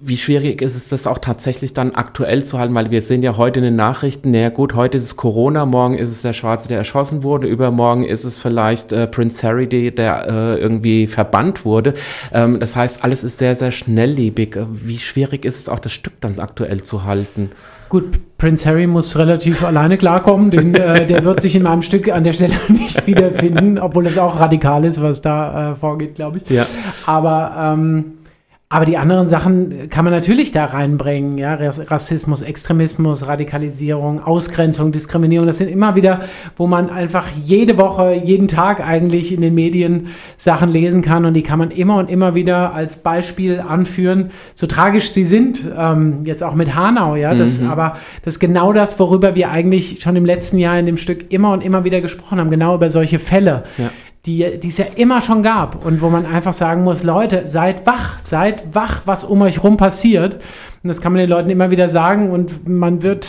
[0.00, 2.74] wie schwierig ist es, das auch tatsächlich dann aktuell zu halten?
[2.74, 5.94] Weil wir sehen ja heute in den Nachrichten, naja gut, heute ist es Corona, morgen
[5.94, 10.26] ist es der Schwarze, der erschossen wurde, übermorgen ist es vielleicht äh, Prince Harry, der
[10.28, 11.94] äh, irgendwie verbannt wurde.
[12.32, 14.56] Ähm, das heißt, alles ist sehr, sehr schnelllebig.
[14.70, 17.50] Wie schwierig ist es auch, das Stück dann aktuell zu halten?
[17.88, 18.04] Gut,
[18.36, 22.22] Prince Harry muss relativ alleine klarkommen, denn äh, der wird sich in meinem Stück an
[22.22, 26.50] der Stelle nicht wiederfinden, obwohl es auch radikal ist, was da äh, vorgeht, glaube ich.
[26.50, 26.66] Ja.
[27.06, 28.17] Aber ähm,
[28.70, 35.46] aber die anderen Sachen kann man natürlich da reinbringen, ja, Rassismus, Extremismus, Radikalisierung, Ausgrenzung, Diskriminierung,
[35.46, 36.20] das sind immer wieder,
[36.58, 41.32] wo man einfach jede Woche, jeden Tag eigentlich in den Medien Sachen lesen kann und
[41.32, 46.24] die kann man immer und immer wieder als Beispiel anführen, so tragisch sie sind, ähm,
[46.24, 47.70] jetzt auch mit Hanau, ja, das, mhm.
[47.70, 51.32] aber das ist genau das, worüber wir eigentlich schon im letzten Jahr in dem Stück
[51.32, 53.64] immer und immer wieder gesprochen haben, genau über solche Fälle.
[53.78, 53.90] Ja
[54.28, 57.86] die, die es ja immer schon gab und wo man einfach sagen muss, Leute, seid
[57.86, 60.34] wach, seid wach, was um euch rum passiert.
[60.82, 63.26] Und das kann man den Leuten immer wieder sagen und man wird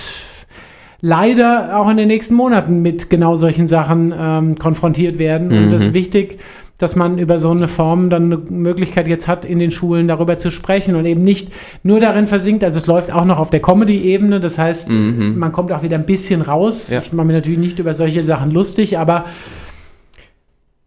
[0.99, 5.47] leider auch in den nächsten Monaten mit genau solchen Sachen ähm, konfrontiert werden.
[5.47, 5.63] Mhm.
[5.63, 6.39] Und es ist wichtig,
[6.77, 10.37] dass man über so eine Form dann eine Möglichkeit jetzt hat, in den Schulen darüber
[10.37, 11.49] zu sprechen und eben nicht
[11.81, 12.65] nur darin versinkt.
[12.65, 14.41] Also es läuft auch noch auf der Comedy-Ebene.
[14.41, 15.39] Das heißt, mhm.
[15.39, 16.89] man kommt auch wieder ein bisschen raus.
[16.89, 16.99] Ja.
[16.99, 19.25] Ich mache mir natürlich nicht über solche Sachen lustig, aber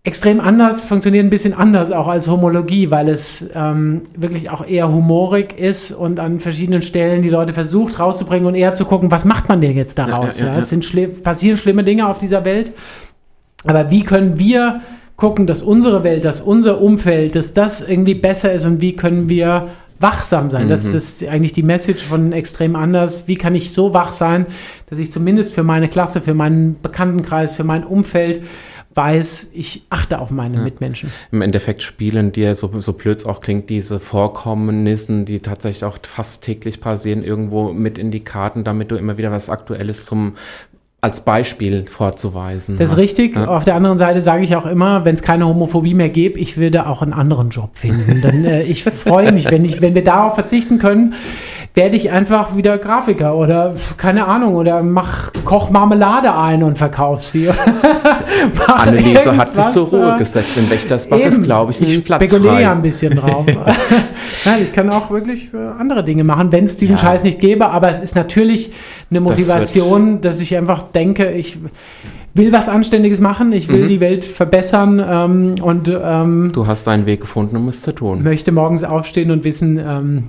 [0.04, 4.90] extrem anders, funktioniert ein bisschen anders auch als Homologie, weil es ähm, wirklich auch eher
[4.90, 9.24] humorig ist und an verschiedenen Stellen die Leute versucht rauszubringen und eher zu gucken, was
[9.24, 10.40] macht man denn jetzt daraus?
[10.40, 12.72] Ja, ja, ja, es sind schli passieren schlimme Dinge auf dieser Welt,
[13.64, 14.80] aber wie können wir
[15.16, 19.28] gucken, dass unsere Welt, dass unser Umfeld, dass das irgendwie besser ist und wie können
[19.28, 19.68] wir
[20.00, 20.64] wachsam sein.
[20.64, 20.68] Mhm.
[20.70, 23.28] Das ist eigentlich die Message von extrem anders.
[23.28, 24.46] Wie kann ich so wach sein,
[24.90, 28.42] dass ich zumindest für meine Klasse, für meinen Bekanntenkreis, für mein Umfeld
[28.94, 30.62] weiß, ich achte auf meine ja.
[30.62, 31.12] Mitmenschen.
[31.30, 35.98] Im Endeffekt spielen dir, so, so blöd es auch klingt, diese Vorkommnissen, die tatsächlich auch
[36.02, 40.34] fast täglich passieren, irgendwo mit in die Karten, damit du immer wieder was Aktuelles zum
[41.02, 42.78] als Beispiel vorzuweisen.
[42.78, 43.34] Das ist richtig.
[43.34, 43.48] Ja.
[43.48, 46.56] Auf der anderen Seite sage ich auch immer, wenn es keine Homophobie mehr gäbe, ich
[46.56, 48.22] würde auch einen anderen Job finden.
[48.22, 51.14] Denn äh, ich freue mich, wenn ich, wenn wir darauf verzichten können,
[51.74, 57.22] werde ich einfach wieder Grafiker oder keine Ahnung oder mach koch Marmelade ein und verkauf
[57.22, 57.48] sie.
[58.66, 60.58] Anneliese hat sich zur Ruhe äh, gesetzt.
[60.58, 62.24] In Wächtersbach eben, ist, glaube ich, nicht ich platzfrei.
[62.26, 63.46] Ich spekuliere ja ein bisschen drauf.
[64.44, 67.02] Nein, ich kann auch wirklich äh, andere Dinge machen, wenn es diesen ja.
[67.02, 67.68] Scheiß nicht gäbe.
[67.68, 68.72] Aber es ist natürlich
[69.10, 71.58] eine Motivation, das dass ich einfach denke, ich
[72.34, 73.88] will was Anständiges machen, ich will mhm.
[73.88, 78.22] die Welt verbessern ähm, und ähm, du hast deinen Weg gefunden, um es zu tun.
[78.22, 80.24] Möchte morgens aufstehen und wissen, ähm,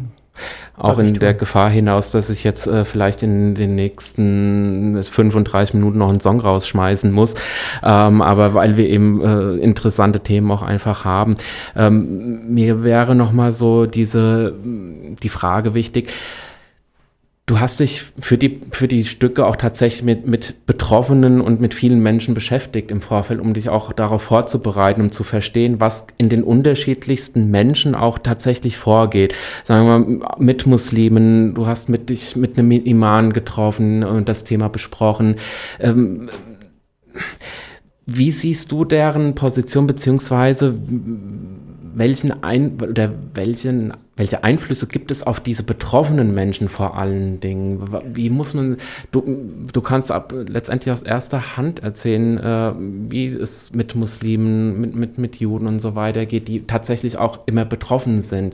[0.76, 6.00] auch in der Gefahr hinaus, dass ich jetzt äh, vielleicht in den nächsten 35 Minuten
[6.00, 7.36] noch einen Song rausschmeißen muss.
[7.84, 11.38] Ähm, aber weil wir eben äh, interessante Themen auch einfach haben.
[11.76, 16.10] Ähm, mir wäre noch mal so diese, die Frage wichtig
[17.46, 21.74] Du hast dich für die, für die Stücke auch tatsächlich mit, mit Betroffenen und mit
[21.74, 26.30] vielen Menschen beschäftigt im Vorfeld, um dich auch darauf vorzubereiten, um zu verstehen, was in
[26.30, 29.36] den unterschiedlichsten Menschen auch tatsächlich vorgeht.
[29.66, 34.46] Sagen wir mal, mit Muslimen, du hast mit dich mit einem Iman getroffen und das
[34.46, 35.36] Thema besprochen.
[35.82, 36.30] Ähm,
[38.06, 40.76] wie siehst du deren Position beziehungsweise
[41.96, 47.90] welchen ein oder welchen welche Einflüsse gibt es auf diese betroffenen Menschen vor allen Dingen?
[48.14, 48.78] Wie muss man,
[49.12, 49.24] du,
[49.72, 52.74] du kannst ab, letztendlich aus erster Hand erzählen, äh,
[53.10, 57.40] wie es mit Muslimen, mit, mit, mit Juden und so weiter geht, die tatsächlich auch
[57.48, 58.54] immer betroffen sind.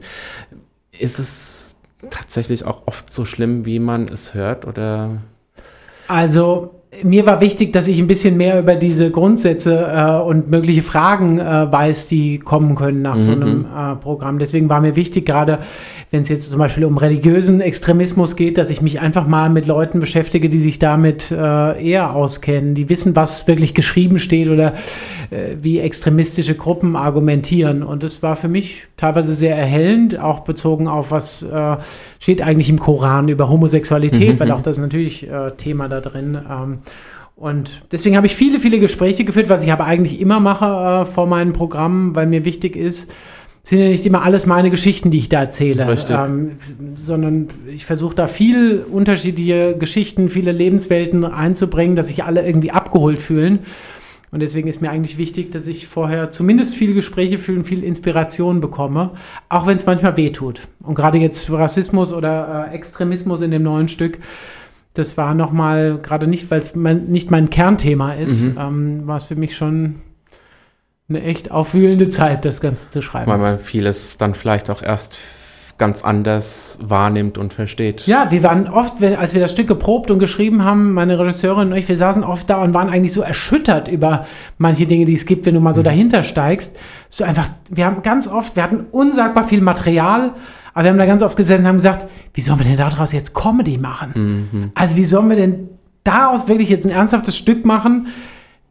[0.98, 1.76] Ist es
[2.10, 5.18] tatsächlich auch oft so schlimm, wie man es hört oder?
[6.08, 10.82] Also, mir war wichtig, dass ich ein bisschen mehr über diese Grundsätze äh, und mögliche
[10.82, 13.20] Fragen äh, weiß, die kommen können nach mhm.
[13.20, 14.40] so einem äh, Programm.
[14.40, 15.60] Deswegen war mir wichtig, gerade
[16.10, 19.68] wenn es jetzt zum Beispiel um religiösen Extremismus geht, dass ich mich einfach mal mit
[19.68, 21.36] Leuten beschäftige, die sich damit äh,
[21.84, 24.74] eher auskennen, die wissen, was wirklich geschrieben steht oder
[25.30, 27.84] äh, wie extremistische Gruppen argumentieren.
[27.84, 31.78] Und das war für mich teilweise sehr erhellend, auch bezogen auf was äh,
[32.20, 34.40] steht eigentlich im Koran über Homosexualität, mhm.
[34.40, 36.38] weil auch das ist natürlich äh, Thema da drin.
[36.50, 36.80] Ähm,
[37.36, 41.06] und deswegen habe ich viele, viele Gespräche geführt, was ich aber eigentlich immer mache äh,
[41.06, 43.10] vor meinen Programmen, weil mir wichtig ist,
[43.64, 46.58] sind ja nicht immer alles meine Geschichten, die ich da erzähle, ähm,
[46.96, 53.20] sondern ich versuche da viel unterschiedliche Geschichten, viele Lebenswelten einzubringen, dass sich alle irgendwie abgeholt
[53.20, 53.60] fühlen.
[54.32, 57.84] Und deswegen ist mir eigentlich wichtig, dass ich vorher zumindest viele Gespräche fühle und viel
[57.84, 59.12] Inspiration bekomme,
[59.50, 60.62] auch wenn es manchmal weh tut.
[60.84, 64.20] Und gerade jetzt Rassismus oder äh, Extremismus in dem neuen Stück,
[64.94, 68.58] das war nochmal, gerade nicht, weil es mein, nicht mein Kernthema ist, mhm.
[68.60, 69.96] ähm, war es für mich schon
[71.08, 73.32] eine echt aufwühlende Zeit, das Ganze zu schreiben.
[73.32, 75.18] Weil man vieles dann vielleicht auch erst
[75.80, 78.06] ganz anders wahrnimmt und versteht.
[78.06, 81.72] Ja, wir waren oft, wenn, als wir das Stück geprobt und geschrieben haben, meine Regisseurin
[81.72, 84.28] und ich, wir saßen oft da und waren eigentlich so erschüttert über
[84.58, 85.86] manche Dinge, die es gibt, wenn du mal so mhm.
[85.86, 86.76] dahinter steigst.
[87.08, 90.34] So einfach, wir haben ganz oft, wir hatten unsagbar viel Material,
[90.74, 93.12] aber wir haben da ganz oft gesessen und haben gesagt, wie sollen wir denn daraus
[93.14, 94.50] jetzt Comedy machen?
[94.52, 94.72] Mhm.
[94.76, 95.70] Also wie sollen wir denn
[96.04, 98.08] daraus wirklich jetzt ein ernsthaftes Stück machen?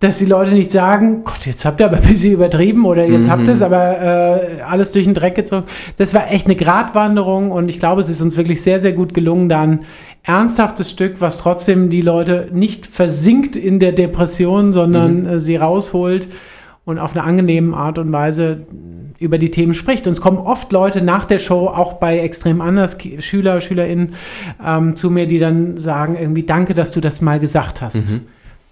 [0.01, 3.27] Dass die Leute nicht sagen, Gott, jetzt habt ihr aber ein bisschen übertrieben oder jetzt
[3.27, 3.31] mhm.
[3.31, 5.65] habt ihr es aber äh, alles durch den Dreck gezogen.
[5.97, 9.13] Das war echt eine Gratwanderung und ich glaube, es ist uns wirklich sehr, sehr gut
[9.13, 9.81] gelungen, da ein
[10.23, 15.27] ernsthaftes Stück, was trotzdem die Leute nicht versinkt in der Depression, sondern mhm.
[15.27, 16.29] äh, sie rausholt
[16.85, 18.67] und auf eine angenehme Art und Weise
[19.19, 20.07] über die Themen spricht.
[20.07, 24.15] Und es kommen oft Leute nach der Show, auch bei extrem anders, Schüler, SchülerInnen,
[24.65, 28.09] ähm, zu mir, die dann sagen irgendwie, danke, dass du das mal gesagt hast.
[28.09, 28.21] Mhm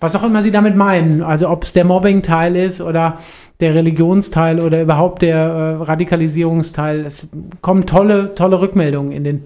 [0.01, 1.23] was auch immer sie damit meinen.
[1.23, 3.19] Also ob es der Mobbing-Teil ist oder
[3.61, 7.07] der Religionsteil oder überhaupt der äh, Radikalisierungsteil.
[7.07, 7.29] Es
[7.63, 9.45] kommen tolle, tolle Rückmeldungen in den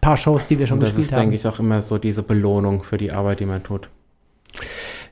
[0.00, 1.02] paar Shows, die wir schon gespielt haben.
[1.02, 3.88] Das ist, denke ich, auch immer so diese Belohnung für die Arbeit, die man tut.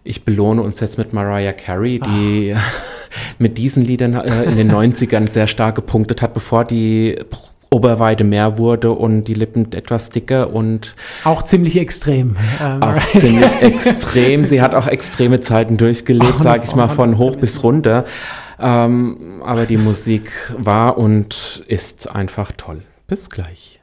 [0.02, 2.72] Ich belohne uns jetzt mit Mariah Carey, die Ach.
[3.38, 7.18] mit diesen Liedern äh, in den 90ern sehr stark gepunktet hat, bevor die
[7.70, 12.36] Oberweite mehr wurde und die Lippen etwas dicker und auch ziemlich extrem.
[12.62, 14.44] Ähm, auch ziemlich extrem.
[14.44, 18.04] Sie hat auch extreme Zeiten durchgelebt, sage ich mal, von hoch bis runter.
[18.58, 22.82] Ähm, aber die Musik war und ist einfach toll.
[23.06, 23.80] Bis gleich.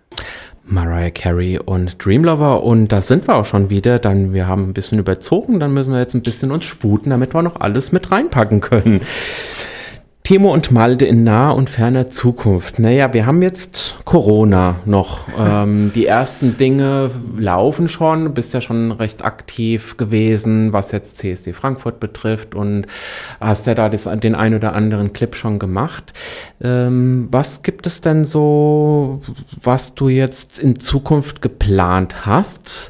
[0.67, 3.99] Mariah Carey und Dreamlover und da sind wir auch schon wieder.
[3.99, 7.35] Dann wir haben ein bisschen überzogen, dann müssen wir jetzt ein bisschen uns sputen, damit
[7.35, 9.01] wir noch alles mit reinpacken können.
[10.25, 12.79] Timo und Malde in naher und ferner Zukunft.
[12.79, 15.27] Naja, wir haben jetzt Corona noch.
[15.39, 18.23] Ähm, die ersten Dinge laufen schon.
[18.23, 22.87] Du bist ja schon recht aktiv gewesen, was jetzt CSD Frankfurt betrifft und
[23.39, 26.11] hast ja da das, den ein oder anderen Clip schon gemacht.
[26.59, 29.21] Ähm, was gibt es denn so,
[29.61, 32.89] was du jetzt in Zukunft geplant hast?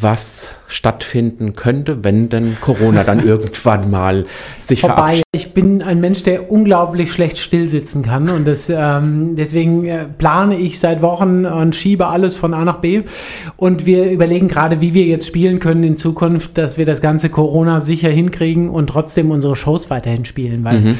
[0.00, 4.24] Was stattfinden könnte, wenn denn Corona dann irgendwann mal
[4.58, 4.94] sich Vorbei.
[4.94, 5.24] verabschiedet.
[5.32, 10.56] Ich bin ein Mensch, der unglaublich schlecht stillsitzen kann und das, ähm, deswegen äh, plane
[10.58, 13.02] ich seit Wochen und schiebe alles von A nach B
[13.56, 17.28] und wir überlegen gerade, wie wir jetzt spielen können in Zukunft, dass wir das ganze
[17.28, 20.98] Corona sicher hinkriegen und trotzdem unsere Shows weiterhin spielen, weil mhm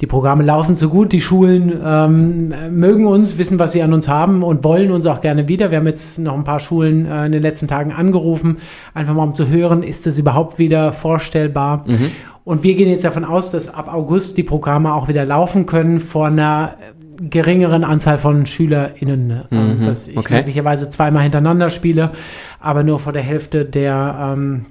[0.00, 4.08] die Programme laufen so gut, die Schulen ähm, mögen uns, wissen, was sie an uns
[4.08, 5.70] haben und wollen uns auch gerne wieder.
[5.70, 8.56] Wir haben jetzt noch ein paar Schulen äh, in den letzten Tagen angerufen,
[8.94, 11.84] einfach mal um zu hören, ist das überhaupt wieder vorstellbar.
[11.86, 12.12] Mhm.
[12.44, 16.00] Und wir gehen jetzt davon aus, dass ab August die Programme auch wieder laufen können
[16.00, 16.76] vor einer
[17.20, 19.84] geringeren Anzahl von SchülerInnen, äh, mhm.
[19.84, 20.36] dass ich okay.
[20.36, 22.12] möglicherweise zweimal hintereinander spiele,
[22.58, 24.66] aber nur vor der Hälfte der ähm,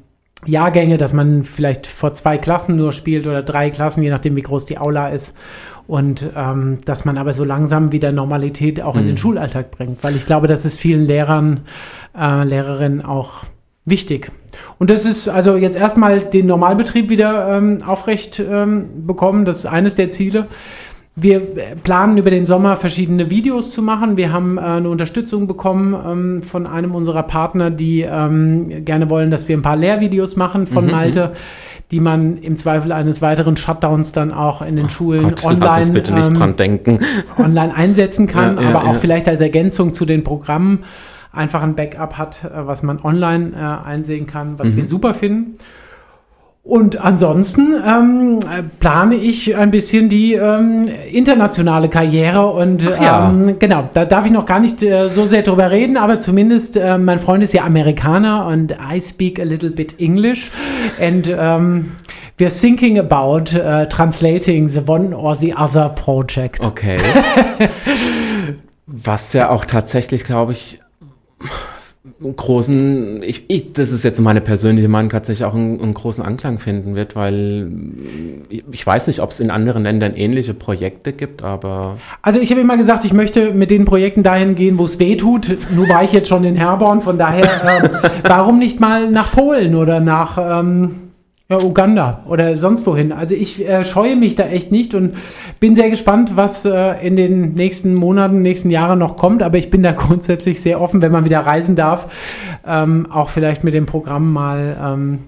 [0.45, 4.41] Jahrgänge, dass man vielleicht vor zwei Klassen nur spielt oder drei Klassen, je nachdem, wie
[4.41, 5.35] groß die Aula ist.
[5.85, 9.17] Und ähm, dass man aber so langsam wieder Normalität auch in den mhm.
[9.17, 10.03] Schulalltag bringt.
[10.03, 11.61] Weil ich glaube, das ist vielen Lehrern,
[12.17, 13.43] äh, Lehrerinnen auch
[13.85, 14.31] wichtig.
[14.77, 19.45] Und das ist also jetzt erstmal den Normalbetrieb wieder ähm, aufrecht ähm, bekommen.
[19.45, 20.47] Das ist eines der Ziele.
[21.21, 21.39] Wir
[21.83, 24.15] planen über den Sommer verschiedene Videos zu machen.
[24.17, 29.31] Wir haben äh, eine Unterstützung bekommen ähm, von einem unserer Partner, die ähm, gerne wollen,
[29.31, 31.83] dass wir ein paar Lehrvideos machen von mhm, Malte, mhm.
[31.91, 35.91] die man im Zweifel eines weiteren Shutdowns dann auch in den Ach Schulen Gott, online,
[35.91, 36.99] bitte nicht ähm, dran denken.
[37.37, 38.99] online einsetzen kann, ja, ja, aber auch ja.
[38.99, 40.79] vielleicht als Ergänzung zu den Programmen
[41.31, 44.77] einfach ein Backup hat, äh, was man online äh, einsehen kann, was mhm.
[44.77, 45.57] wir super finden.
[46.61, 48.39] Und ansonsten ähm,
[48.79, 53.29] plane ich ein bisschen die ähm, internationale Karriere und ja.
[53.29, 56.77] ähm, genau, da darf ich noch gar nicht äh, so sehr drüber reden, aber zumindest
[56.77, 60.51] äh, mein Freund ist ja Amerikaner und I speak a little bit English
[61.01, 61.91] and ähm,
[62.37, 66.63] we're thinking about uh, translating the one or the other project.
[66.63, 66.99] Okay.
[68.85, 70.79] Was ja auch tatsächlich, glaube ich,
[72.21, 76.59] großen, ich, ich, das ist jetzt meine persönliche Meinung, tatsächlich auch einen, einen großen Anklang
[76.59, 77.69] finden wird, weil
[78.49, 81.97] ich, weiß nicht, ob es in anderen Ländern ähnliche Projekte gibt, aber.
[82.21, 85.15] Also ich habe immer gesagt, ich möchte mit den Projekten dahin gehen, wo es weh
[85.15, 85.57] tut.
[85.73, 87.89] Nur war ich jetzt schon in Herborn, von daher, ähm,
[88.23, 91.08] warum nicht mal nach Polen oder nach ähm,
[91.49, 93.11] ja, Uganda oder sonst wohin.
[93.11, 95.15] Also ich äh, scheue mich da echt nicht und
[95.59, 99.41] bin sehr gespannt, was äh, in den nächsten Monaten, nächsten Jahren noch kommt.
[99.41, 103.63] Aber ich bin da grundsätzlich sehr offen, wenn man wieder reisen darf, ähm, auch vielleicht
[103.63, 105.19] mit dem Programm mal ähm,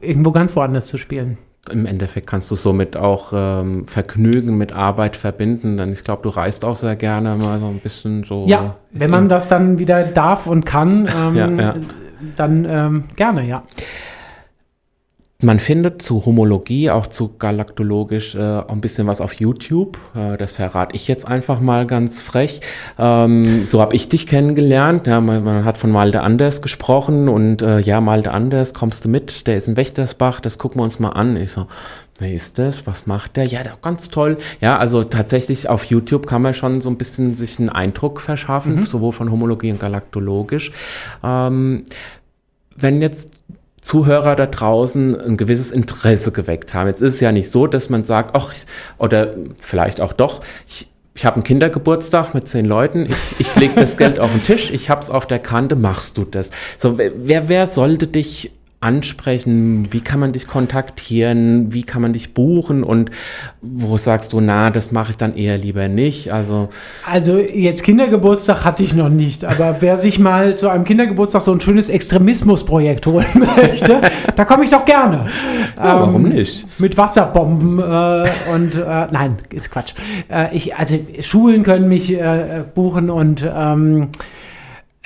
[0.00, 1.38] irgendwo ganz woanders zu spielen.
[1.70, 6.28] Im Endeffekt kannst du somit auch ähm, Vergnügen mit Arbeit verbinden, denn ich glaube, du
[6.28, 8.44] reist auch sehr gerne mal so ein bisschen so.
[8.48, 11.74] Ja, wenn man das dann wieder darf und kann, ähm, Ja, ja.
[12.36, 13.62] dann ähm, gerne, ja.
[15.44, 19.98] Man findet zu Homologie, auch zu galaktologisch, äh, auch ein bisschen was auf YouTube.
[20.14, 22.60] Äh, das verrate ich jetzt einfach mal ganz frech.
[22.98, 25.06] Ähm, so habe ich dich kennengelernt.
[25.06, 29.08] Ja, man, man hat von Malte Anders gesprochen und äh, ja, Malte Anders, kommst du
[29.10, 29.46] mit?
[29.46, 31.36] Der ist in Wächtersbach, das gucken wir uns mal an.
[31.36, 31.66] Ich so,
[32.18, 32.86] wer ist das?
[32.86, 33.44] Was macht der?
[33.44, 34.38] Ja, der ganz toll.
[34.62, 38.86] Ja, also tatsächlich auf YouTube kann man schon so ein bisschen sich einen Eindruck verschaffen,
[38.86, 40.72] sowohl von Homologie und galaktologisch.
[41.22, 41.84] Ähm,
[42.76, 43.30] wenn jetzt
[43.84, 46.88] Zuhörer da draußen ein gewisses Interesse geweckt haben.
[46.88, 48.54] Jetzt ist es ja nicht so, dass man sagt, ach,
[48.96, 53.74] oder vielleicht auch doch, ich, ich habe einen Kindergeburtstag mit zehn Leuten, ich, ich lege
[53.74, 56.50] das Geld auf den Tisch, ich hab's auf der Kante, machst du das?
[56.78, 58.52] So, wer, wer sollte dich
[58.84, 59.88] ansprechen?
[59.90, 61.72] Wie kann man dich kontaktieren?
[61.72, 62.84] Wie kann man dich buchen?
[62.84, 63.10] Und
[63.62, 66.32] wo sagst du, na, das mache ich dann eher lieber nicht?
[66.32, 66.68] Also
[67.10, 71.52] Also jetzt Kindergeburtstag hatte ich noch nicht, aber wer sich mal zu einem Kindergeburtstag so
[71.52, 73.26] ein schönes Extremismusprojekt holen
[73.56, 74.00] möchte,
[74.36, 75.26] da komme ich doch gerne.
[75.76, 76.66] Ja, warum Ähm, nicht?
[76.78, 79.94] Mit Wasserbomben äh, und äh, nein, ist Quatsch.
[80.30, 84.08] Äh, ich, also Schulen können mich äh, buchen und ähm,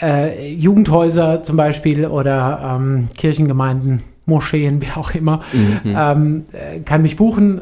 [0.00, 5.40] äh, Jugendhäuser zum Beispiel oder ähm, Kirchengemeinden, Moscheen, wie auch immer,
[5.84, 7.60] ähm, äh, kann mich buchen.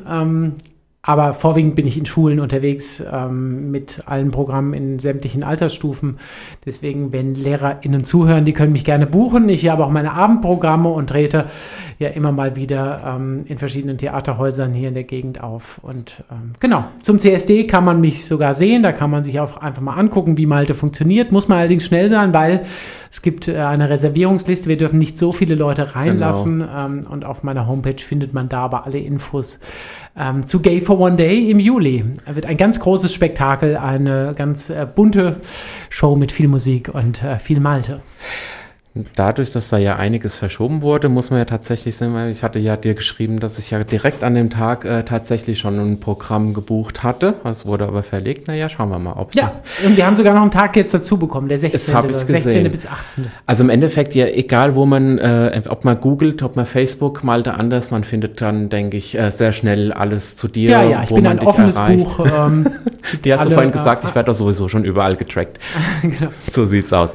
[1.07, 6.19] Aber vorwiegend bin ich in Schulen unterwegs ähm, mit allen Programmen in sämtlichen Altersstufen.
[6.65, 9.49] Deswegen, wenn LehrerInnen zuhören, die können mich gerne buchen.
[9.49, 11.47] Ich habe auch meine Abendprogramme und trete
[12.01, 15.79] ja immer mal wieder ähm, in verschiedenen Theaterhäusern hier in der Gegend auf.
[15.81, 18.83] Und ähm, genau, zum CSD kann man mich sogar sehen.
[18.83, 21.31] Da kann man sich auch einfach mal angucken, wie Malte funktioniert.
[21.31, 22.67] Muss man allerdings schnell sein, weil
[23.13, 24.69] es gibt äh, eine Reservierungsliste.
[24.69, 26.65] Wir dürfen nicht so viele Leute reinlassen.
[26.69, 29.61] Ähm, und auf meiner Homepage findet man da aber alle Infos
[30.19, 32.05] ähm, zu Gay for One Day im Juli.
[32.25, 35.41] Da wird ein ganz großes Spektakel, eine ganz äh, bunte
[35.91, 38.01] Show mit viel Musik und äh, viel Malte.
[39.15, 42.59] Dadurch, dass da ja einiges verschoben wurde, muss man ja tatsächlich sagen, weil ich hatte
[42.59, 46.55] ja dir geschrieben, dass ich ja direkt an dem Tag äh, tatsächlich schon ein Programm
[46.55, 47.35] gebucht hatte.
[47.45, 48.49] Das wurde aber verlegt.
[48.49, 49.53] Naja, schauen wir mal, ob Ja,
[49.85, 51.95] und wir haben sogar noch einen Tag jetzt dazu bekommen, der 16.
[51.95, 52.45] hab ich 16.
[52.45, 52.71] gesehen.
[52.71, 53.27] bis 18.
[53.45, 57.55] Also im Endeffekt, ja, egal wo man, äh, ob man googelt, ob man Facebook, Malte
[57.55, 60.71] anders, man findet dann, denke ich, äh, sehr schnell alles zu dir.
[60.71, 62.05] Ja, ja, ich wo bin ein offenes erreicht.
[62.05, 62.27] Buch.
[62.27, 62.67] Ähm,
[63.23, 65.59] Wie hast alle, du vorhin äh, gesagt, ich werde doch sowieso schon überall getrackt.
[66.03, 66.31] genau.
[66.53, 67.11] So sieht's aus.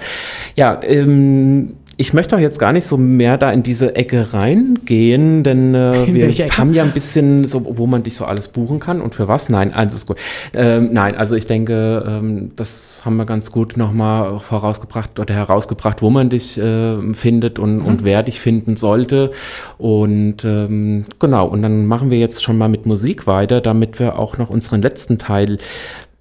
[0.55, 1.70] Ja, ähm,
[2.01, 6.07] ich möchte auch jetzt gar nicht so mehr da in diese Ecke reingehen, denn äh,
[6.11, 9.27] wir haben ja ein bisschen so, wo man dich so alles buchen kann und für
[9.27, 9.49] was.
[9.49, 10.17] Nein, alles ist gut.
[10.55, 16.01] Ähm, nein, also ich denke, ähm, das haben wir ganz gut nochmal vorausgebracht oder herausgebracht,
[16.01, 17.85] wo man dich äh, findet und, Mhm.
[17.85, 19.29] und wer dich finden sollte.
[19.77, 24.17] Und ähm, genau, und dann machen wir jetzt schon mal mit Musik weiter, damit wir
[24.17, 25.59] auch noch unseren letzten Teil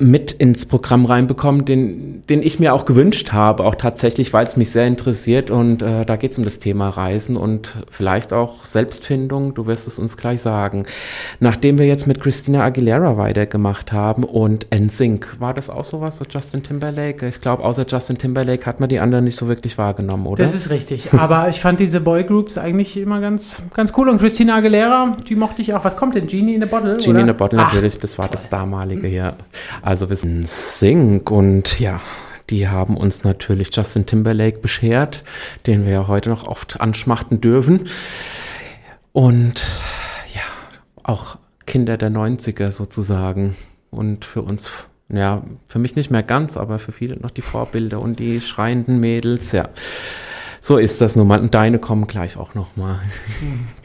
[0.01, 4.57] mit ins Programm reinbekommen, den, den ich mir auch gewünscht habe, auch tatsächlich, weil es
[4.57, 8.65] mich sehr interessiert und äh, da geht es um das Thema Reisen und vielleicht auch
[8.65, 10.87] Selbstfindung, du wirst es uns gleich sagen.
[11.39, 16.25] Nachdem wir jetzt mit Christina Aguilera weitergemacht haben und NSYNC, war das auch sowas, so
[16.25, 17.29] Justin Timberlake?
[17.29, 20.43] Ich glaube, außer Justin Timberlake hat man die anderen nicht so wirklich wahrgenommen, oder?
[20.43, 21.13] Das ist richtig.
[21.13, 24.09] Aber ich fand diese Boygroups eigentlich immer ganz, ganz cool.
[24.09, 25.85] Und Christina Aguilera, die mochte ich auch.
[25.85, 26.27] Was kommt denn?
[26.27, 26.97] Genie in a Bottle?
[26.97, 27.21] Genie oder?
[27.21, 29.35] in a Bottle Ach, natürlich, das war das damalige, ja.
[29.91, 32.01] Also wir sind Sync und ja,
[32.49, 35.25] die haben uns natürlich Justin Timberlake beschert,
[35.67, 37.89] den wir ja heute noch oft anschmachten dürfen.
[39.11, 39.65] Und
[40.33, 40.43] ja,
[41.03, 43.57] auch Kinder der 90er sozusagen.
[43.91, 44.71] Und für uns,
[45.09, 49.01] ja, für mich nicht mehr ganz, aber für viele noch die Vorbilder und die schreienden
[49.01, 49.71] Mädels, ja.
[50.61, 51.41] So ist das nun mal.
[51.41, 53.01] Und deine kommen gleich auch noch mal.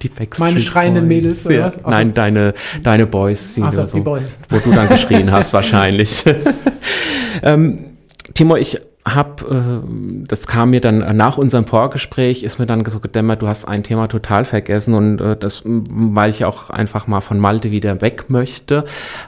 [0.01, 1.15] Die Backstreet Meine schreienden Boys.
[1.15, 1.65] Mädels, oder ja.
[1.67, 1.77] was?
[1.77, 2.53] Also, Nein, deine,
[2.83, 3.53] deine Boys.
[3.53, 4.37] Die, so, so, die Boys.
[4.49, 6.25] Wo du dann geschrien hast wahrscheinlich.
[7.43, 7.85] ähm,
[8.33, 12.99] Timo, ich habe, äh, das kam mir dann nach unserem Vorgespräch, ist mir dann so
[12.99, 17.21] gedämmert, du hast ein Thema total vergessen und äh, das, weil ich auch einfach mal
[17.21, 18.83] von Malte wieder weg möchte.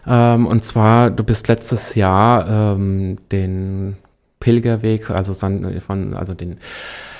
[0.08, 3.98] Ähm, und zwar, du bist letztes Jahr ähm, den
[4.40, 6.58] Pilgerweg, also von, also den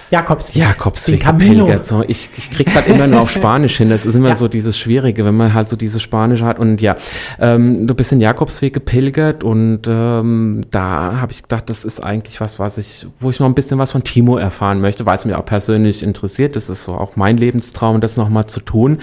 [0.10, 0.56] Jakobsweg.
[0.56, 1.86] Jakobsweg gepilgert.
[1.86, 3.90] So, ich, ich krieg's halt immer nur auf Spanisch hin.
[3.90, 4.36] Das ist immer ja.
[4.36, 6.60] so dieses Schwierige, wenn man halt so dieses Spanische hat.
[6.60, 6.96] Und ja,
[7.40, 12.40] ähm, du bist den Jakobsweg gepilgert und ähm, da habe ich gedacht, das ist eigentlich
[12.40, 15.26] was, was ich, wo ich noch ein bisschen was von Timo erfahren möchte, weil es
[15.26, 16.56] mir auch persönlich interessiert.
[16.56, 19.00] Das ist so auch mein Lebenstraum, das nochmal zu tun.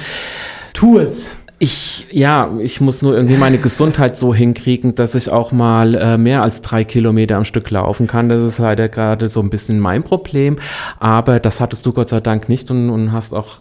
[0.72, 1.36] Tu es.
[1.60, 6.18] Ich, ja, ich muss nur irgendwie meine Gesundheit so hinkriegen, dass ich auch mal äh,
[6.18, 8.28] mehr als drei Kilometer am Stück laufen kann.
[8.28, 10.56] Das ist leider gerade so ein bisschen mein Problem.
[10.98, 13.60] Aber das hattest du Gott sei Dank nicht und, und hast auch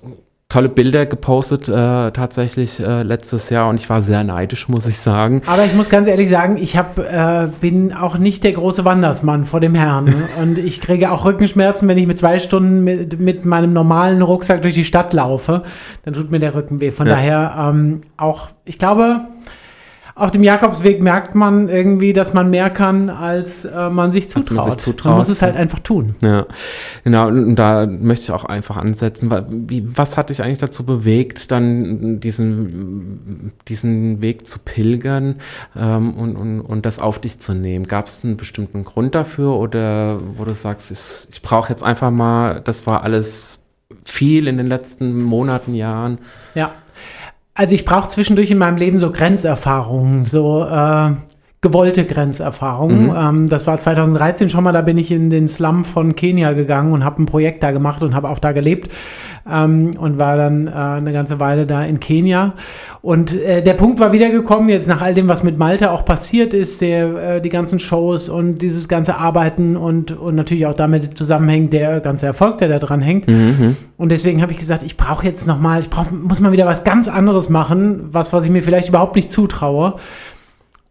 [0.53, 1.71] tolle Bilder gepostet äh,
[2.11, 5.41] tatsächlich äh, letztes Jahr und ich war sehr neidisch, muss ich sagen.
[5.47, 9.45] Aber ich muss ganz ehrlich sagen, ich hab, äh, bin auch nicht der große Wandersmann
[9.45, 10.27] vor dem Herrn ne?
[10.43, 14.61] und ich kriege auch Rückenschmerzen, wenn ich mit zwei Stunden mit, mit meinem normalen Rucksack
[14.61, 15.63] durch die Stadt laufe,
[16.03, 16.91] dann tut mir der Rücken weh.
[16.91, 17.15] Von ja.
[17.15, 19.21] daher ähm, auch, ich glaube,
[20.15, 24.57] auf dem Jakobsweg merkt man irgendwie, dass man mehr kann, als äh, man sich zutraut.
[24.57, 25.11] Man, sich zutraut.
[25.11, 26.15] man muss es halt einfach tun.
[26.21, 26.45] Ja,
[27.03, 27.29] genau.
[27.29, 29.31] Und da möchte ich auch einfach ansetzen.
[29.67, 35.35] Wie, was hat dich eigentlich dazu bewegt, dann diesen, diesen Weg zu pilgern
[35.75, 37.87] ähm, und, und, und das auf dich zu nehmen?
[37.87, 42.11] Gab es einen bestimmten Grund dafür oder wo du sagst, ich, ich brauche jetzt einfach
[42.11, 43.61] mal, das war alles
[44.03, 46.19] viel in den letzten Monaten, Jahren?
[46.53, 46.71] Ja.
[47.55, 51.11] Also ich brauche zwischendurch in meinem Leben so Grenzerfahrungen, so äh,
[51.61, 53.07] gewollte Grenzerfahrungen.
[53.07, 53.15] Mhm.
[53.15, 56.93] Ähm, das war 2013 schon mal, da bin ich in den Slum von Kenia gegangen
[56.93, 58.91] und habe ein Projekt da gemacht und habe auch da gelebt
[59.49, 62.53] ähm, und war dann äh, eine ganze Weile da in Kenia.
[63.01, 66.53] Und äh, der Punkt war wiedergekommen, jetzt nach all dem, was mit Malta auch passiert
[66.53, 71.17] ist, der, äh, die ganzen Shows und dieses ganze Arbeiten und, und natürlich auch damit
[71.17, 73.27] zusammenhängt der ganze Erfolg, der da dran hängt.
[73.27, 73.75] Mhm.
[73.97, 76.83] Und deswegen habe ich gesagt, ich brauche jetzt nochmal, ich brauch, muss mal wieder was
[76.83, 79.95] ganz anderes machen, was, was ich mir vielleicht überhaupt nicht zutraue.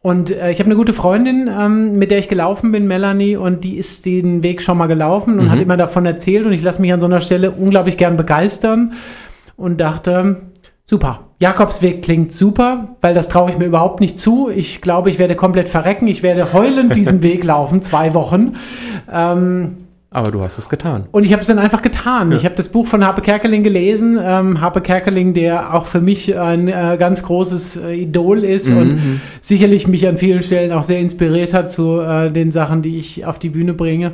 [0.02, 3.62] Und äh, ich habe eine gute Freundin, ähm, mit der ich gelaufen bin, Melanie, und
[3.62, 5.50] die ist den Weg schon mal gelaufen und mhm.
[5.50, 6.44] hat immer davon erzählt.
[6.44, 8.94] Und ich lasse mich an so einer Stelle unglaublich gern begeistern
[9.56, 10.42] und dachte,
[10.86, 14.48] super, Jakobsweg klingt super, weil das traue ich mir überhaupt nicht zu.
[14.48, 16.08] Ich glaube, ich werde komplett verrecken.
[16.08, 18.54] Ich werde heulend diesen Weg laufen, zwei Wochen.
[19.10, 19.81] Ähm,
[20.12, 21.04] aber du hast es getan.
[21.10, 22.30] Und ich habe es dann einfach getan.
[22.30, 22.36] Ja.
[22.36, 24.18] Ich habe das Buch von Harpe Kerkeling gelesen.
[24.22, 28.78] Ähm, Harpe Kerkeling, der auch für mich ein äh, ganz großes äh, Idol ist mhm.
[28.78, 32.98] und sicherlich mich an vielen Stellen auch sehr inspiriert hat zu äh, den Sachen, die
[32.98, 34.12] ich auf die Bühne bringe.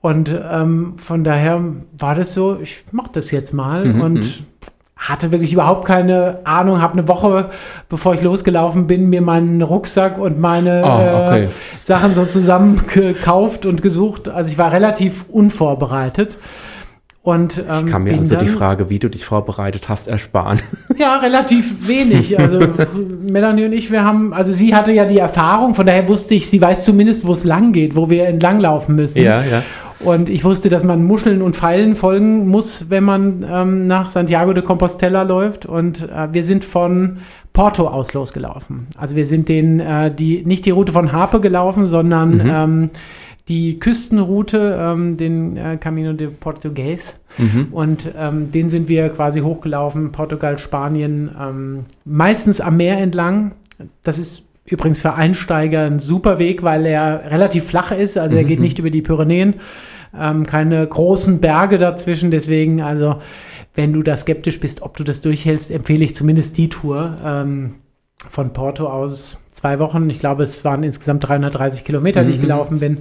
[0.00, 1.62] Und ähm, von daher
[1.96, 4.00] war das so, ich mache das jetzt mal mhm.
[4.00, 4.53] und mhm
[5.08, 7.50] hatte wirklich überhaupt keine Ahnung, habe eine Woche,
[7.88, 11.44] bevor ich losgelaufen bin, mir meinen Rucksack und meine oh, okay.
[11.44, 11.48] äh,
[11.78, 14.28] Sachen so zusammen gekauft und gesucht.
[14.28, 16.38] Also ich war relativ unvorbereitet.
[17.24, 20.60] Und, ähm, ich kann mir also dann, die Frage, wie du dich vorbereitet hast, ersparen.
[20.98, 22.38] Ja, relativ wenig.
[22.38, 22.60] Also
[23.22, 26.48] Melanie und ich, wir haben, also sie hatte ja die Erfahrung, von daher wusste ich,
[26.48, 29.22] sie weiß zumindest, wo es lang geht, wo wir entlanglaufen müssen.
[29.22, 29.62] Ja, ja.
[30.00, 34.52] Und ich wusste, dass man Muscheln und Pfeilen folgen muss, wenn man ähm, nach Santiago
[34.52, 35.66] de Compostela läuft.
[35.66, 37.18] Und äh, wir sind von
[37.52, 38.88] Porto aus losgelaufen.
[38.96, 42.42] Also wir sind den, äh, die, nicht die Route von Harpe gelaufen, sondern mhm.
[42.46, 42.90] ähm,
[43.48, 47.14] die Küstenroute, ähm, den äh, Camino de Portugues.
[47.38, 47.68] Mhm.
[47.70, 53.52] Und ähm, den sind wir quasi hochgelaufen, Portugal, Spanien, ähm, meistens am Meer entlang.
[54.02, 58.16] Das ist übrigens für Einsteiger ein super Weg, weil er relativ flach ist.
[58.16, 58.64] Also er geht mhm.
[58.64, 59.54] nicht über die Pyrenäen,
[60.18, 62.30] ähm, keine großen Berge dazwischen.
[62.30, 63.16] Deswegen, also
[63.74, 67.74] wenn du da skeptisch bist, ob du das durchhältst, empfehle ich zumindest die Tour ähm,
[68.28, 70.08] von Porto aus zwei Wochen.
[70.08, 72.26] Ich glaube, es waren insgesamt 330 Kilometer, mhm.
[72.26, 72.42] die ich mhm.
[72.42, 72.98] gelaufen bin.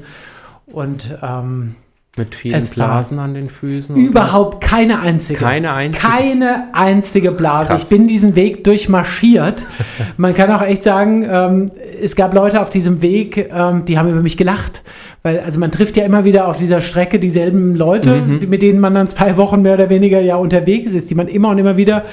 [0.66, 1.76] Und ähm,
[2.16, 3.96] mit vielen Blasen an den Füßen?
[3.96, 5.40] Überhaupt keine einzige.
[5.40, 6.06] Keine einzige?
[6.06, 7.70] Keine einzige Blase.
[7.70, 7.84] Krass.
[7.84, 9.64] Ich bin diesen Weg durchmarschiert.
[10.18, 14.10] Man kann auch echt sagen, ähm, es gab Leute auf diesem Weg, ähm, die haben
[14.10, 14.84] über mich gelacht.
[15.24, 18.50] Weil, also man trifft ja immer wieder auf dieser Strecke dieselben Leute, mhm.
[18.50, 21.48] mit denen man dann zwei Wochen mehr oder weniger ja unterwegs ist, die man immer
[21.50, 22.04] und immer wieder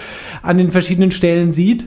[0.43, 1.87] an den verschiedenen Stellen sieht.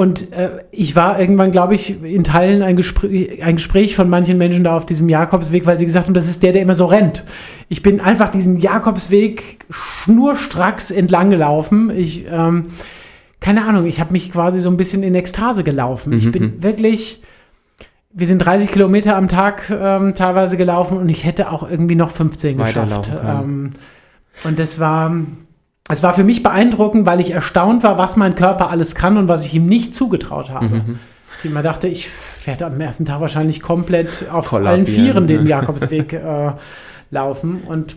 [0.00, 4.38] Und äh, ich war irgendwann, glaube ich, in Teilen ein Gespräch, ein Gespräch von manchen
[4.38, 6.86] Menschen da auf diesem Jakobsweg, weil sie gesagt haben, das ist der, der immer so
[6.86, 7.22] rennt.
[7.68, 11.90] Ich bin einfach diesen Jakobsweg schnurstracks entlang gelaufen.
[11.94, 12.62] Ich, ähm,
[13.40, 16.14] keine Ahnung, ich habe mich quasi so ein bisschen in Ekstase gelaufen.
[16.14, 16.18] Mhm.
[16.18, 16.62] Ich bin mhm.
[16.62, 17.22] wirklich,
[18.14, 22.08] wir sind 30 Kilometer am Tag ähm, teilweise gelaufen und ich hätte auch irgendwie noch
[22.08, 23.10] 15 geschafft.
[23.22, 23.72] Ähm,
[24.44, 25.14] Und das war,
[25.90, 29.28] es war für mich beeindruckend, weil ich erstaunt war, was mein Körper alles kann und
[29.28, 30.66] was ich ihm nicht zugetraut habe.
[30.66, 30.98] Mhm.
[31.42, 32.08] Ich immer dachte, ich
[32.44, 36.52] werde am ersten Tag wahrscheinlich komplett auf allen Vieren den Jakobsweg äh,
[37.10, 37.60] laufen.
[37.66, 37.96] Und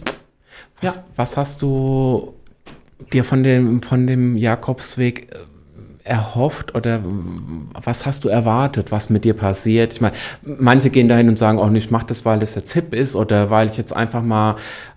[0.81, 1.03] was, ja.
[1.15, 2.33] was hast du
[3.11, 5.37] dir von dem, von dem Jakobsweg äh,
[6.05, 7.01] erhofft oder
[7.81, 9.93] was hast du erwartet, was mit dir passiert?
[9.93, 12.55] Ich meine, manche gehen dahin und sagen, auch oh, nicht, ich mache das, weil es
[12.55, 14.55] jetzt hip ist oder weil ich jetzt einfach mal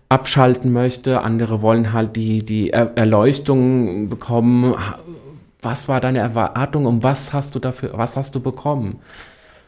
[0.08, 1.20] abschalten möchte.
[1.22, 4.74] Andere wollen halt die, die Erleuchtung bekommen.
[5.62, 9.00] Was war deine Erwartung und was hast du dafür, was hast du bekommen?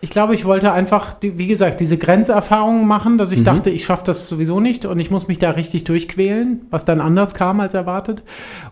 [0.01, 3.47] Ich glaube, ich wollte einfach, wie gesagt, diese Grenzerfahrungen machen, dass ich mhm.
[3.47, 7.01] dachte, ich schaffe das sowieso nicht und ich muss mich da richtig durchquälen, was dann
[7.01, 8.23] anders kam als erwartet.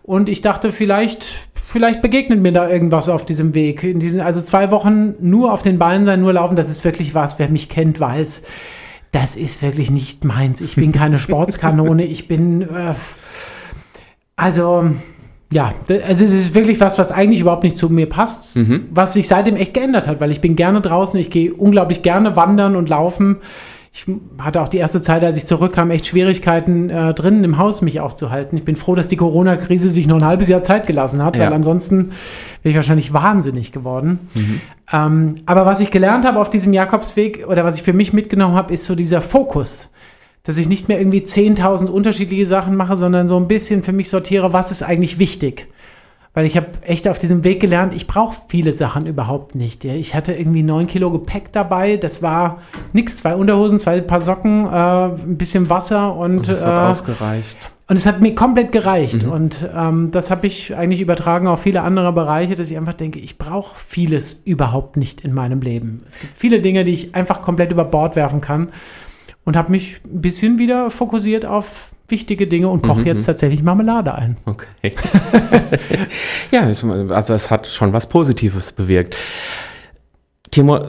[0.05, 3.83] Und ich dachte, vielleicht, vielleicht begegnet mir da irgendwas auf diesem Weg.
[3.83, 7.13] In diesen, also zwei Wochen nur auf den Beinen sein, nur laufen, das ist wirklich
[7.17, 7.41] was.
[7.41, 8.45] Wer mich kennt, weiß,
[9.13, 10.61] das ist wirklich nicht meins.
[10.61, 12.05] Ich bin keine Sportskanone.
[12.05, 12.95] ich bin, äh,
[14.37, 14.91] also
[15.53, 18.87] ja, also es ist wirklich was, was eigentlich überhaupt nicht zu mir passt, mhm.
[18.91, 22.35] was sich seitdem echt geändert hat, weil ich bin gerne draußen, ich gehe unglaublich gerne
[22.37, 23.39] wandern und laufen.
[23.97, 24.05] Ich
[24.39, 27.99] hatte auch die erste Zeit, als ich zurückkam, echt Schwierigkeiten äh, drinnen im Haus mich
[27.99, 28.59] aufzuhalten.
[28.59, 31.47] Ich bin froh, dass die Corona-Krise sich noch ein halbes Jahr Zeit gelassen hat, ja.
[31.47, 32.11] weil ansonsten
[32.63, 34.29] wäre ich wahrscheinlich wahnsinnig geworden.
[34.35, 34.61] Mhm.
[34.93, 38.55] Ähm, aber was ich gelernt habe auf diesem Jakobsweg oder was ich für mich mitgenommen
[38.55, 39.89] habe, ist so dieser Fokus
[40.47, 44.09] dass ich nicht mehr irgendwie 10.000 unterschiedliche Sachen mache, sondern so ein bisschen für mich
[44.09, 45.67] sortiere, was ist eigentlich wichtig.
[46.37, 49.87] Weil ich habe echt auf diesem Weg gelernt, ich brauche viele Sachen überhaupt nicht.
[49.87, 51.97] Ich hatte irgendwie neun Kilo Gepäck dabei.
[51.97, 52.61] Das war
[52.93, 56.91] nichts, zwei Unterhosen, zwei Paar Socken, äh, ein bisschen Wasser und, und das hat äh,
[56.91, 57.57] ausgereicht.
[57.89, 59.25] Und es hat mir komplett gereicht.
[59.25, 59.33] Mhm.
[59.33, 63.19] Und ähm, das habe ich eigentlich übertragen auf viele andere Bereiche, dass ich einfach denke,
[63.19, 66.03] ich brauche vieles überhaupt nicht in meinem Leben.
[66.07, 68.69] Es gibt viele Dinge, die ich einfach komplett über Bord werfen kann
[69.47, 73.07] und habe mich ein bisschen wieder fokussiert auf wichtige Dinge und koche mhm.
[73.07, 73.27] jetzt mhm.
[73.27, 74.37] tatsächlich Marmelade ein.
[74.45, 74.67] Okay.
[76.51, 79.17] ja, also es hat schon was Positives bewirkt.
[80.51, 80.81] Timo,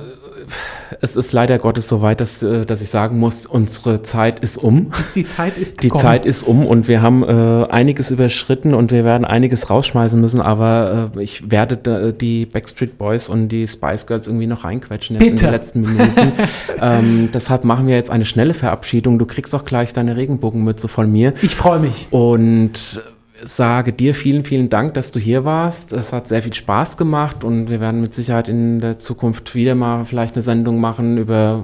[1.01, 4.57] es ist leider Gottes so weit, dass, äh, dass ich sagen muss, unsere Zeit ist
[4.57, 4.91] um.
[5.15, 9.05] Die Zeit ist Die Zeit ist um und wir haben äh, einiges überschritten und wir
[9.05, 14.27] werden einiges rausschmeißen müssen, aber äh, ich werde die Backstreet Boys und die Spice Girls
[14.27, 15.45] irgendwie noch reinquetschen jetzt Bitte.
[15.45, 16.31] in den letzten Minuten.
[16.81, 19.19] ähm, deshalb machen wir jetzt eine schnelle Verabschiedung.
[19.19, 21.33] Du kriegst auch gleich deine Regenbogenmütze von mir.
[21.41, 22.07] Ich freue mich.
[22.11, 23.01] Und
[23.43, 25.93] sage dir vielen, vielen Dank, dass du hier warst.
[25.93, 29.75] Es hat sehr viel Spaß gemacht und wir werden mit Sicherheit in der Zukunft wieder
[29.75, 31.63] mal vielleicht eine Sendung machen über,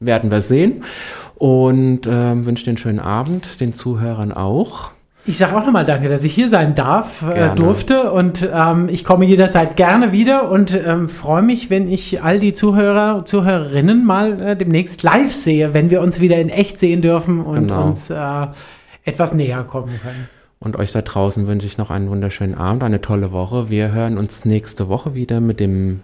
[0.00, 0.84] werden wir sehen.
[1.36, 4.90] Und äh, wünsche dir einen schönen Abend, den Zuhörern auch.
[5.26, 9.04] Ich sage auch nochmal Danke, dass ich hier sein darf, äh, durfte und ähm, ich
[9.04, 14.40] komme jederzeit gerne wieder und ähm, freue mich, wenn ich all die Zuhörer, Zuhörerinnen mal
[14.40, 17.86] äh, demnächst live sehe, wenn wir uns wieder in echt sehen dürfen und genau.
[17.86, 18.46] uns äh,
[19.04, 20.28] etwas näher kommen können.
[20.62, 23.70] Und euch da draußen wünsche ich noch einen wunderschönen Abend, eine tolle Woche.
[23.70, 26.00] Wir hören uns nächste Woche wieder mit dem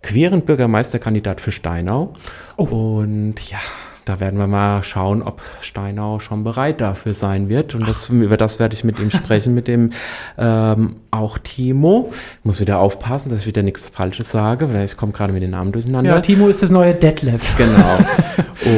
[0.00, 2.12] queeren Bürgermeisterkandidat für Steinau.
[2.56, 2.66] Oh.
[3.00, 3.58] Und ja,
[4.04, 7.74] da werden wir mal schauen, ob Steinau schon bereit dafür sein wird.
[7.74, 9.90] Und das, über das werde ich mit ihm sprechen, mit dem
[10.38, 12.12] ähm, auch Timo.
[12.38, 15.42] Ich muss wieder aufpassen, dass ich wieder nichts Falsches sage, weil ich komme gerade mit
[15.42, 16.12] den Namen durcheinander.
[16.14, 17.56] Ja, Timo ist das neue Detlef.
[17.56, 17.98] Genau.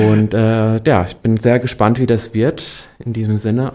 [0.10, 2.64] Und äh, ja, ich bin sehr gespannt, wie das wird.
[2.98, 3.74] In diesem Sinne,